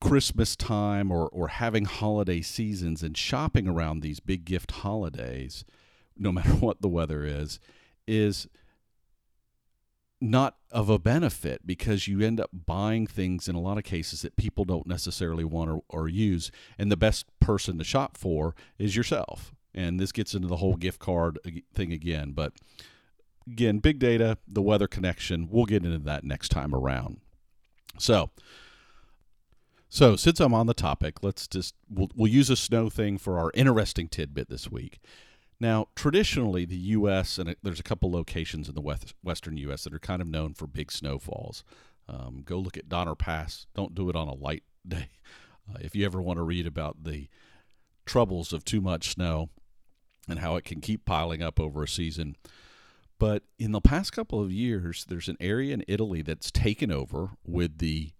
Christmas 0.00 0.56
time 0.56 1.12
or, 1.12 1.28
or 1.28 1.48
having 1.48 1.84
holiday 1.84 2.40
seasons 2.40 3.02
and 3.02 3.16
shopping 3.16 3.68
around 3.68 4.00
these 4.00 4.20
big 4.20 4.44
gift 4.44 4.70
holidays, 4.72 5.64
no 6.16 6.32
matter 6.32 6.50
what 6.54 6.82
the 6.82 6.88
weather 6.88 7.24
is, 7.24 7.60
is 8.08 8.48
not 10.20 10.56
of 10.70 10.88
a 10.88 10.98
benefit 10.98 11.66
because 11.66 12.08
you 12.08 12.20
end 12.20 12.40
up 12.40 12.50
buying 12.66 13.06
things 13.06 13.48
in 13.48 13.54
a 13.54 13.60
lot 13.60 13.78
of 13.78 13.84
cases 13.84 14.22
that 14.22 14.36
people 14.36 14.64
don't 14.64 14.86
necessarily 14.86 15.44
want 15.44 15.70
or, 15.70 15.80
or 15.88 16.08
use. 16.08 16.50
And 16.78 16.90
the 16.90 16.96
best 16.96 17.26
person 17.40 17.78
to 17.78 17.84
shop 17.84 18.16
for 18.16 18.54
is 18.78 18.96
yourself. 18.96 19.52
And 19.74 19.98
this 19.98 20.12
gets 20.12 20.34
into 20.34 20.48
the 20.48 20.56
whole 20.56 20.76
gift 20.76 21.00
card 21.00 21.38
thing 21.74 21.92
again. 21.92 22.32
But 22.32 22.52
again, 23.46 23.78
big 23.78 23.98
data, 23.98 24.38
the 24.46 24.62
weather 24.62 24.86
connection, 24.86 25.48
we'll 25.50 25.66
get 25.66 25.84
into 25.84 25.98
that 25.98 26.24
next 26.24 26.50
time 26.50 26.74
around. 26.74 27.20
So, 27.98 28.30
so 29.88 30.16
since 30.16 30.40
I'm 30.40 30.54
on 30.54 30.66
the 30.66 30.74
topic, 30.74 31.22
let's 31.22 31.46
just 31.46 31.74
we'll, 31.88 32.10
we'll 32.14 32.32
use 32.32 32.50
a 32.50 32.56
snow 32.56 32.88
thing 32.88 33.18
for 33.18 33.38
our 33.38 33.50
interesting 33.54 34.08
tidbit 34.08 34.48
this 34.48 34.70
week. 34.70 35.00
Now, 35.60 35.88
traditionally, 35.94 36.64
the 36.64 36.76
U.S. 36.76 37.38
and 37.38 37.54
there's 37.62 37.80
a 37.80 37.84
couple 37.84 38.10
locations 38.10 38.68
in 38.68 38.74
the 38.74 38.80
west, 38.80 39.14
western 39.22 39.56
U.S. 39.58 39.84
that 39.84 39.94
are 39.94 40.00
kind 40.00 40.20
of 40.20 40.28
known 40.28 40.54
for 40.54 40.66
big 40.66 40.90
snowfalls. 40.90 41.64
Um, 42.08 42.42
go 42.44 42.58
look 42.58 42.76
at 42.76 42.88
Donner 42.88 43.14
Pass. 43.14 43.66
Don't 43.74 43.94
do 43.94 44.08
it 44.10 44.16
on 44.16 44.28
a 44.28 44.34
light 44.34 44.64
day. 44.86 45.10
Uh, 45.68 45.78
if 45.80 45.94
you 45.94 46.04
ever 46.04 46.20
want 46.20 46.38
to 46.38 46.42
read 46.42 46.66
about 46.66 47.04
the 47.04 47.28
troubles 48.04 48.52
of 48.52 48.64
too 48.64 48.80
much 48.80 49.10
snow 49.10 49.48
and 50.28 50.38
how 50.38 50.56
it 50.56 50.64
can 50.64 50.80
keep 50.80 51.04
piling 51.04 51.42
up 51.42 51.58
over 51.58 51.82
a 51.82 51.88
season. 51.88 52.36
But 53.18 53.44
in 53.58 53.72
the 53.72 53.80
past 53.80 54.12
couple 54.12 54.42
of 54.42 54.50
years, 54.50 55.06
there's 55.08 55.28
an 55.28 55.36
area 55.40 55.72
in 55.72 55.84
Italy 55.88 56.22
that's 56.22 56.50
taken 56.50 56.90
over 56.90 57.30
with 57.46 57.78
the 57.78 58.12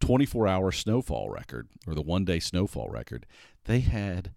24 0.00 0.48
hour 0.48 0.72
snowfall 0.72 1.30
record 1.30 1.68
or 1.86 1.94
the 1.94 2.02
one 2.02 2.24
day 2.24 2.40
snowfall 2.40 2.88
record. 2.88 3.26
They 3.64 3.80
had 3.80 4.32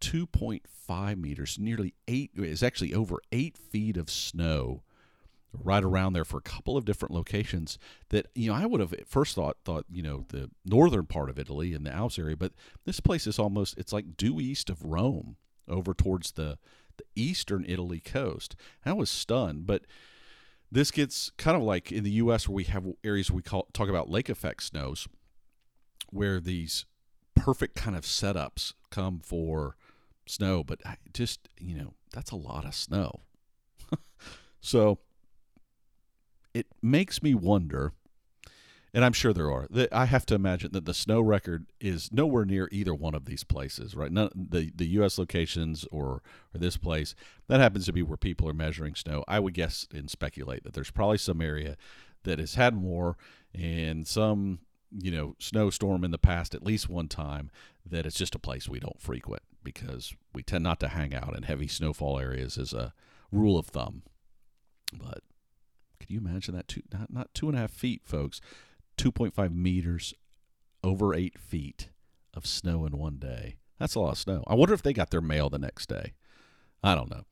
2.5 0.00 1.16
meters, 1.16 1.58
nearly 1.58 1.94
eight, 2.08 2.30
is 2.34 2.62
actually 2.62 2.94
over 2.94 3.20
eight 3.32 3.56
feet 3.56 3.96
of 3.96 4.10
snow 4.10 4.82
right 5.62 5.84
around 5.84 6.12
there 6.12 6.24
for 6.24 6.38
a 6.38 6.42
couple 6.42 6.76
of 6.76 6.84
different 6.84 7.14
locations 7.14 7.78
that 8.08 8.26
you 8.34 8.50
know 8.50 8.56
I 8.56 8.66
would 8.66 8.80
have 8.80 8.92
at 8.92 9.06
first 9.06 9.34
thought 9.34 9.56
thought 9.64 9.84
you 9.90 10.02
know 10.02 10.24
the 10.28 10.50
northern 10.64 11.06
part 11.06 11.30
of 11.30 11.38
Italy 11.38 11.74
and 11.74 11.86
the 11.86 11.92
Alps 11.92 12.18
area 12.18 12.36
but 12.36 12.52
this 12.84 13.00
place 13.00 13.26
is 13.26 13.38
almost 13.38 13.78
it's 13.78 13.92
like 13.92 14.16
due 14.16 14.40
east 14.40 14.70
of 14.70 14.82
Rome 14.84 15.36
over 15.68 15.94
towards 15.94 16.32
the 16.32 16.58
the 16.96 17.04
eastern 17.16 17.64
Italy 17.66 18.00
coast. 18.00 18.56
I 18.84 18.92
was 18.92 19.10
stunned 19.10 19.66
but 19.66 19.82
this 20.70 20.90
gets 20.90 21.30
kind 21.36 21.56
of 21.56 21.62
like 21.62 21.92
in 21.92 22.04
the 22.04 22.10
US 22.12 22.48
where 22.48 22.56
we 22.56 22.64
have 22.64 22.86
areas 23.02 23.30
we 23.30 23.42
call 23.42 23.68
talk 23.72 23.88
about 23.88 24.10
lake 24.10 24.28
effect 24.28 24.62
snows 24.62 25.06
where 26.10 26.40
these 26.40 26.84
perfect 27.34 27.74
kind 27.74 27.96
of 27.96 28.04
setups 28.04 28.74
come 28.90 29.20
for 29.22 29.76
snow, 30.26 30.64
but 30.64 30.80
just, 31.12 31.48
you 31.58 31.74
know, 31.74 31.94
that's 32.12 32.30
a 32.30 32.36
lot 32.36 32.64
of 32.64 32.74
snow. 32.74 33.20
so 34.60 34.98
it 36.52 36.66
makes 36.82 37.22
me 37.22 37.34
wonder, 37.34 37.92
and 38.92 39.04
I'm 39.04 39.12
sure 39.12 39.32
there 39.32 39.50
are, 39.50 39.66
that 39.70 39.92
I 39.92 40.06
have 40.06 40.24
to 40.26 40.34
imagine 40.34 40.72
that 40.72 40.84
the 40.84 40.94
snow 40.94 41.20
record 41.20 41.66
is 41.80 42.12
nowhere 42.12 42.44
near 42.44 42.68
either 42.70 42.94
one 42.94 43.14
of 43.14 43.24
these 43.24 43.44
places, 43.44 43.94
right? 43.94 44.12
None, 44.12 44.30
the, 44.34 44.70
the 44.74 44.86
U.S. 44.86 45.18
locations 45.18 45.84
or, 45.90 46.22
or 46.54 46.58
this 46.58 46.76
place, 46.76 47.14
that 47.48 47.60
happens 47.60 47.86
to 47.86 47.92
be 47.92 48.02
where 48.02 48.16
people 48.16 48.48
are 48.48 48.54
measuring 48.54 48.94
snow. 48.94 49.24
I 49.26 49.40
would 49.40 49.54
guess 49.54 49.86
and 49.92 50.10
speculate 50.10 50.64
that 50.64 50.74
there's 50.74 50.90
probably 50.90 51.18
some 51.18 51.40
area 51.40 51.76
that 52.22 52.38
has 52.38 52.54
had 52.54 52.74
more 52.74 53.16
and 53.54 54.06
some 54.06 54.58
you 54.96 55.10
know 55.10 55.34
snowstorm 55.38 56.04
in 56.04 56.10
the 56.10 56.18
past 56.18 56.54
at 56.54 56.64
least 56.64 56.88
one 56.88 57.08
time 57.08 57.50
that 57.84 58.06
it's 58.06 58.16
just 58.16 58.34
a 58.34 58.38
place 58.38 58.68
we 58.68 58.80
don't 58.80 59.00
frequent 59.00 59.42
because 59.64 60.14
we 60.32 60.42
tend 60.42 60.62
not 60.62 60.78
to 60.80 60.88
hang 60.88 61.14
out 61.14 61.34
in 61.36 61.42
heavy 61.44 61.66
snowfall 61.66 62.18
areas 62.18 62.58
as 62.58 62.72
a 62.72 62.92
rule 63.32 63.58
of 63.58 63.66
thumb. 63.66 64.02
But 64.92 65.22
can 65.98 66.14
you 66.14 66.18
imagine 66.18 66.54
that? 66.54 66.68
Two, 66.68 66.82
not, 66.92 67.12
not 67.12 67.34
two 67.34 67.48
and 67.48 67.56
a 67.56 67.62
half 67.62 67.70
feet, 67.70 68.02
folks, 68.04 68.40
2.5 68.98 69.54
meters 69.54 70.14
over 70.82 71.14
eight 71.14 71.38
feet 71.38 71.88
of 72.34 72.46
snow 72.46 72.84
in 72.84 72.98
one 72.98 73.16
day. 73.16 73.56
That's 73.78 73.94
a 73.94 74.00
lot 74.00 74.12
of 74.12 74.18
snow. 74.18 74.44
I 74.46 74.54
wonder 74.54 74.74
if 74.74 74.82
they 74.82 74.92
got 74.92 75.10
their 75.10 75.20
mail 75.20 75.48
the 75.48 75.58
next 75.58 75.88
day. 75.88 76.12
I 76.82 76.94
don't 76.94 77.10
know. 77.10 77.24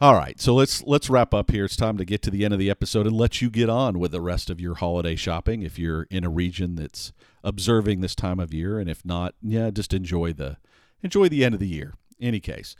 All 0.00 0.14
right, 0.14 0.40
so 0.40 0.52
let's 0.52 0.82
let's 0.82 1.08
wrap 1.08 1.32
up 1.32 1.52
here. 1.52 1.64
It's 1.64 1.76
time 1.76 1.96
to 1.96 2.04
get 2.04 2.22
to 2.22 2.30
the 2.30 2.44
end 2.44 2.52
of 2.52 2.58
the 2.58 2.70
episode 2.70 3.06
and 3.06 3.16
let 3.16 3.40
you 3.40 3.48
get 3.48 3.68
on 3.68 4.00
with 4.00 4.10
the 4.10 4.20
rest 4.20 4.50
of 4.50 4.60
your 4.60 4.74
holiday 4.74 5.14
shopping 5.14 5.62
if 5.62 5.78
you're 5.78 6.08
in 6.10 6.24
a 6.24 6.28
region 6.28 6.74
that's 6.74 7.12
observing 7.44 8.00
this 8.00 8.16
time 8.16 8.40
of 8.40 8.52
year 8.52 8.80
and 8.80 8.90
if 8.90 9.04
not, 9.04 9.36
yeah, 9.40 9.70
just 9.70 9.94
enjoy 9.94 10.32
the 10.32 10.56
enjoy 11.02 11.28
the 11.28 11.44
end 11.44 11.54
of 11.54 11.60
the 11.60 11.68
year. 11.68 11.94
Any 12.20 12.40
case, 12.40 12.76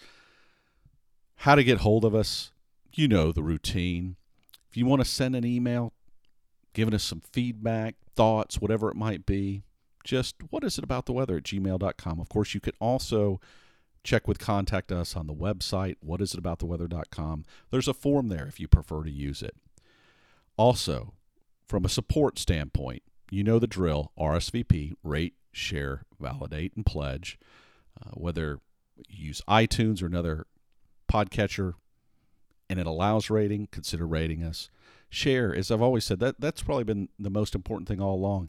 how 1.37 1.55
to 1.55 1.65
get 1.65 1.79
hold 1.79 2.05
of 2.05 2.15
us, 2.15 2.53
you 2.93 3.09
know 3.09 3.33
the 3.33 3.43
routine. 3.43 4.17
If 4.71 4.77
you 4.77 4.87
want 4.87 5.03
to 5.03 5.09
send 5.09 5.35
an 5.35 5.45
email, 5.45 5.93
giving 6.73 6.95
us 6.95 7.03
some 7.03 7.21
feedback, 7.33 7.97
thoughts, 8.15 8.61
whatever 8.61 8.89
it 8.89 8.97
might 8.97 9.27
be, 9.27 9.65
just 10.05 10.37
what 10.51 10.65
is 10.65 10.79
it 10.79 10.85
about 10.85 11.07
the 11.07 11.13
weather 11.13 11.37
at 11.37 11.45
gmail.com. 11.45 12.21
Of 12.21 12.29
course, 12.29 12.55
you 12.55 12.61
can 12.61 12.75
also 12.81 13.41
check 14.05 14.27
with 14.27 14.39
contact 14.39 14.91
us 14.91 15.17
on 15.17 15.27
the 15.27 15.35
website, 15.35 15.97
whatisitabouttheweather.com. 16.05 17.45
There's 17.71 17.89
a 17.89 17.95
form 17.95 18.29
there 18.29 18.47
if 18.47 18.59
you 18.59 18.69
prefer 18.69 19.05
to 19.05 19.11
use 19.11 19.43
it. 19.43 19.57
Also, 20.57 21.15
from 21.67 21.85
a 21.85 21.89
support 21.89 22.39
standpoint, 22.39 23.03
you 23.31 23.43
know 23.43 23.59
the 23.59 23.67
drill 23.67 24.13
RSVP, 24.19 24.93
rate, 25.03 25.35
share, 25.53 26.05
validate, 26.21 26.73
and 26.77 26.85
pledge. 26.85 27.39
Uh, 28.01 28.11
whether 28.15 28.59
you 29.09 29.27
use 29.27 29.43
iTunes 29.49 30.03
or 30.03 30.07
another 30.07 30.47
podcatcher 31.11 31.75
and 32.69 32.81
it 32.81 32.87
allows 32.87 33.31
rating, 33.31 33.69
consider 33.71 34.07
rating 34.07 34.43
us. 34.43 34.71
Share, 35.11 35.55
as 35.55 35.71
I've 35.71 35.83
always 35.83 36.05
said, 36.05 36.21
that 36.21 36.41
that's 36.41 36.63
probably 36.63 36.85
been 36.85 37.09
the 37.19 37.31
most 37.31 37.55
important 37.55 37.87
thing 37.87 38.01
all 38.01 38.15
along. 38.15 38.49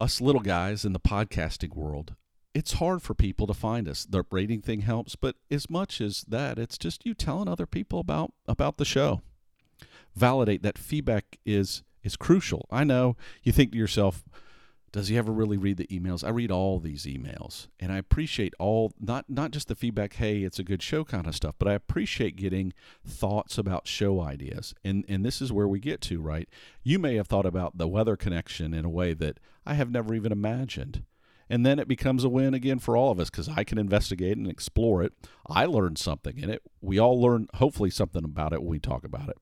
Us 0.00 0.20
little 0.20 0.40
guys 0.40 0.84
in 0.84 0.92
the 0.92 1.00
podcasting 1.00 1.74
world, 1.74 2.14
it's 2.54 2.74
hard 2.74 3.02
for 3.02 3.14
people 3.14 3.46
to 3.48 3.54
find 3.54 3.88
us. 3.88 4.04
The 4.04 4.24
rating 4.30 4.62
thing 4.62 4.82
helps, 4.82 5.16
but 5.16 5.34
as 5.50 5.68
much 5.68 6.00
as 6.00 6.24
that, 6.28 6.58
it's 6.58 6.78
just 6.78 7.04
you 7.04 7.14
telling 7.14 7.48
other 7.48 7.66
people 7.66 7.98
about 7.98 8.32
about 8.46 8.76
the 8.76 8.84
show. 8.84 9.22
Validate 10.14 10.62
that 10.62 10.78
feedback 10.78 11.38
is 11.44 11.82
is 12.04 12.16
crucial. 12.16 12.66
I 12.70 12.84
know 12.84 13.16
you 13.42 13.50
think 13.50 13.72
to 13.72 13.78
yourself, 13.78 14.24
does 14.92 15.08
he 15.08 15.18
ever 15.18 15.32
really 15.32 15.56
read 15.56 15.76
the 15.76 15.86
emails? 15.88 16.24
I 16.24 16.30
read 16.30 16.50
all 16.50 16.78
these 16.78 17.04
emails 17.04 17.68
and 17.78 17.92
I 17.92 17.98
appreciate 17.98 18.54
all 18.58 18.92
not 18.98 19.28
not 19.28 19.50
just 19.50 19.68
the 19.68 19.74
feedback, 19.74 20.14
hey, 20.14 20.42
it's 20.42 20.58
a 20.58 20.64
good 20.64 20.82
show 20.82 21.04
kind 21.04 21.26
of 21.26 21.34
stuff, 21.34 21.54
but 21.58 21.68
I 21.68 21.74
appreciate 21.74 22.36
getting 22.36 22.72
thoughts 23.06 23.58
about 23.58 23.86
show 23.86 24.20
ideas. 24.20 24.74
And 24.84 25.04
and 25.08 25.24
this 25.24 25.42
is 25.42 25.52
where 25.52 25.68
we 25.68 25.80
get 25.80 26.00
to, 26.02 26.20
right? 26.20 26.48
You 26.82 26.98
may 26.98 27.16
have 27.16 27.28
thought 27.28 27.46
about 27.46 27.78
the 27.78 27.88
weather 27.88 28.16
connection 28.16 28.72
in 28.72 28.84
a 28.84 28.90
way 28.90 29.12
that 29.14 29.38
I 29.66 29.74
have 29.74 29.90
never 29.90 30.14
even 30.14 30.32
imagined. 30.32 31.04
And 31.50 31.64
then 31.64 31.78
it 31.78 31.88
becomes 31.88 32.24
a 32.24 32.28
win 32.28 32.52
again 32.52 32.78
for 32.78 32.96
all 32.96 33.10
of 33.10 33.18
us 33.18 33.30
because 33.30 33.48
I 33.48 33.64
can 33.64 33.78
investigate 33.78 34.36
and 34.36 34.46
explore 34.46 35.02
it. 35.02 35.14
I 35.46 35.64
learned 35.64 35.98
something 35.98 36.38
in 36.38 36.50
it. 36.50 36.62
We 36.82 36.98
all 36.98 37.20
learn 37.20 37.48
hopefully 37.54 37.90
something 37.90 38.24
about 38.24 38.52
it 38.52 38.60
when 38.60 38.70
we 38.70 38.78
talk 38.78 39.04
about 39.04 39.30
it. 39.30 39.38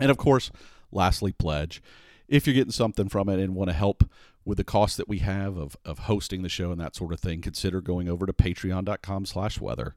And 0.00 0.10
of 0.10 0.16
course, 0.16 0.50
lastly, 0.90 1.32
pledge. 1.32 1.80
If 2.28 2.46
you're 2.46 2.54
getting 2.54 2.72
something 2.72 3.08
from 3.08 3.28
it 3.28 3.38
and 3.38 3.54
want 3.54 3.70
to 3.70 3.74
help 3.74 4.04
with 4.44 4.58
the 4.58 4.64
cost 4.64 4.96
that 4.96 5.08
we 5.08 5.18
have 5.18 5.56
of, 5.56 5.76
of 5.84 6.00
hosting 6.00 6.42
the 6.42 6.48
show 6.48 6.72
and 6.72 6.80
that 6.80 6.96
sort 6.96 7.12
of 7.12 7.20
thing, 7.20 7.40
consider 7.40 7.80
going 7.80 8.08
over 8.08 8.26
to 8.26 8.32
patreon.com 8.32 9.26
slash 9.26 9.60
weather 9.60 9.94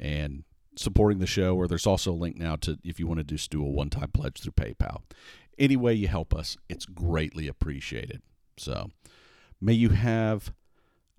and 0.00 0.44
supporting 0.76 1.18
the 1.18 1.26
show. 1.26 1.56
Or 1.56 1.68
there's 1.68 1.86
also 1.86 2.12
a 2.12 2.14
link 2.14 2.36
now 2.36 2.56
to 2.56 2.78
if 2.84 2.98
you 2.98 3.06
want 3.06 3.18
to 3.18 3.24
just 3.24 3.50
do 3.50 3.62
a 3.62 3.68
one 3.68 3.90
time 3.90 4.10
pledge 4.12 4.40
through 4.40 4.52
PayPal. 4.52 5.02
Any 5.58 5.76
way 5.76 5.92
you 5.94 6.08
help 6.08 6.34
us, 6.34 6.56
it's 6.68 6.86
greatly 6.86 7.46
appreciated. 7.46 8.22
So 8.56 8.90
may 9.60 9.74
you 9.74 9.90
have 9.90 10.52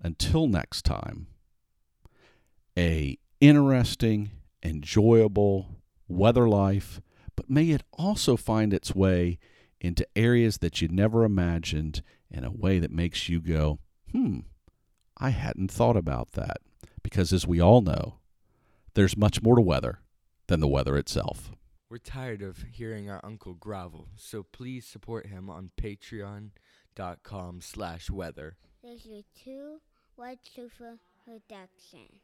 until 0.02 0.48
next 0.48 0.82
time 0.82 1.28
a 2.76 3.18
interesting, 3.40 4.30
enjoyable 4.62 5.76
weather 6.08 6.48
life, 6.48 7.00
but 7.36 7.48
may 7.48 7.70
it 7.70 7.84
also 7.92 8.36
find 8.36 8.74
its 8.74 8.94
way 8.94 9.38
into 9.80 10.06
areas 10.16 10.58
that 10.58 10.80
you 10.80 10.88
never 10.88 11.24
imagined 11.24 12.02
in 12.34 12.44
a 12.44 12.50
way 12.50 12.78
that 12.78 12.90
makes 12.90 13.28
you 13.28 13.40
go, 13.40 13.78
hmm, 14.12 14.40
I 15.16 15.30
hadn't 15.30 15.70
thought 15.70 15.96
about 15.96 16.32
that. 16.32 16.58
Because 17.02 17.32
as 17.32 17.46
we 17.46 17.60
all 17.60 17.80
know, 17.80 18.18
there's 18.94 19.16
much 19.16 19.42
more 19.42 19.56
to 19.56 19.62
weather 19.62 20.00
than 20.48 20.60
the 20.60 20.68
weather 20.68 20.96
itself. 20.96 21.52
We're 21.88 21.98
tired 21.98 22.42
of 22.42 22.64
hearing 22.72 23.08
our 23.08 23.20
uncle 23.22 23.54
grovel, 23.54 24.08
so 24.16 24.42
please 24.42 24.86
support 24.86 25.26
him 25.26 25.48
on 25.48 25.70
patreon.com 25.80 27.60
slash 27.60 28.10
weather. 28.10 28.56
There's 28.82 29.06
your 29.06 29.22
two 29.42 29.80
white 30.16 30.40
sofa 30.42 30.98
production. 31.24 32.20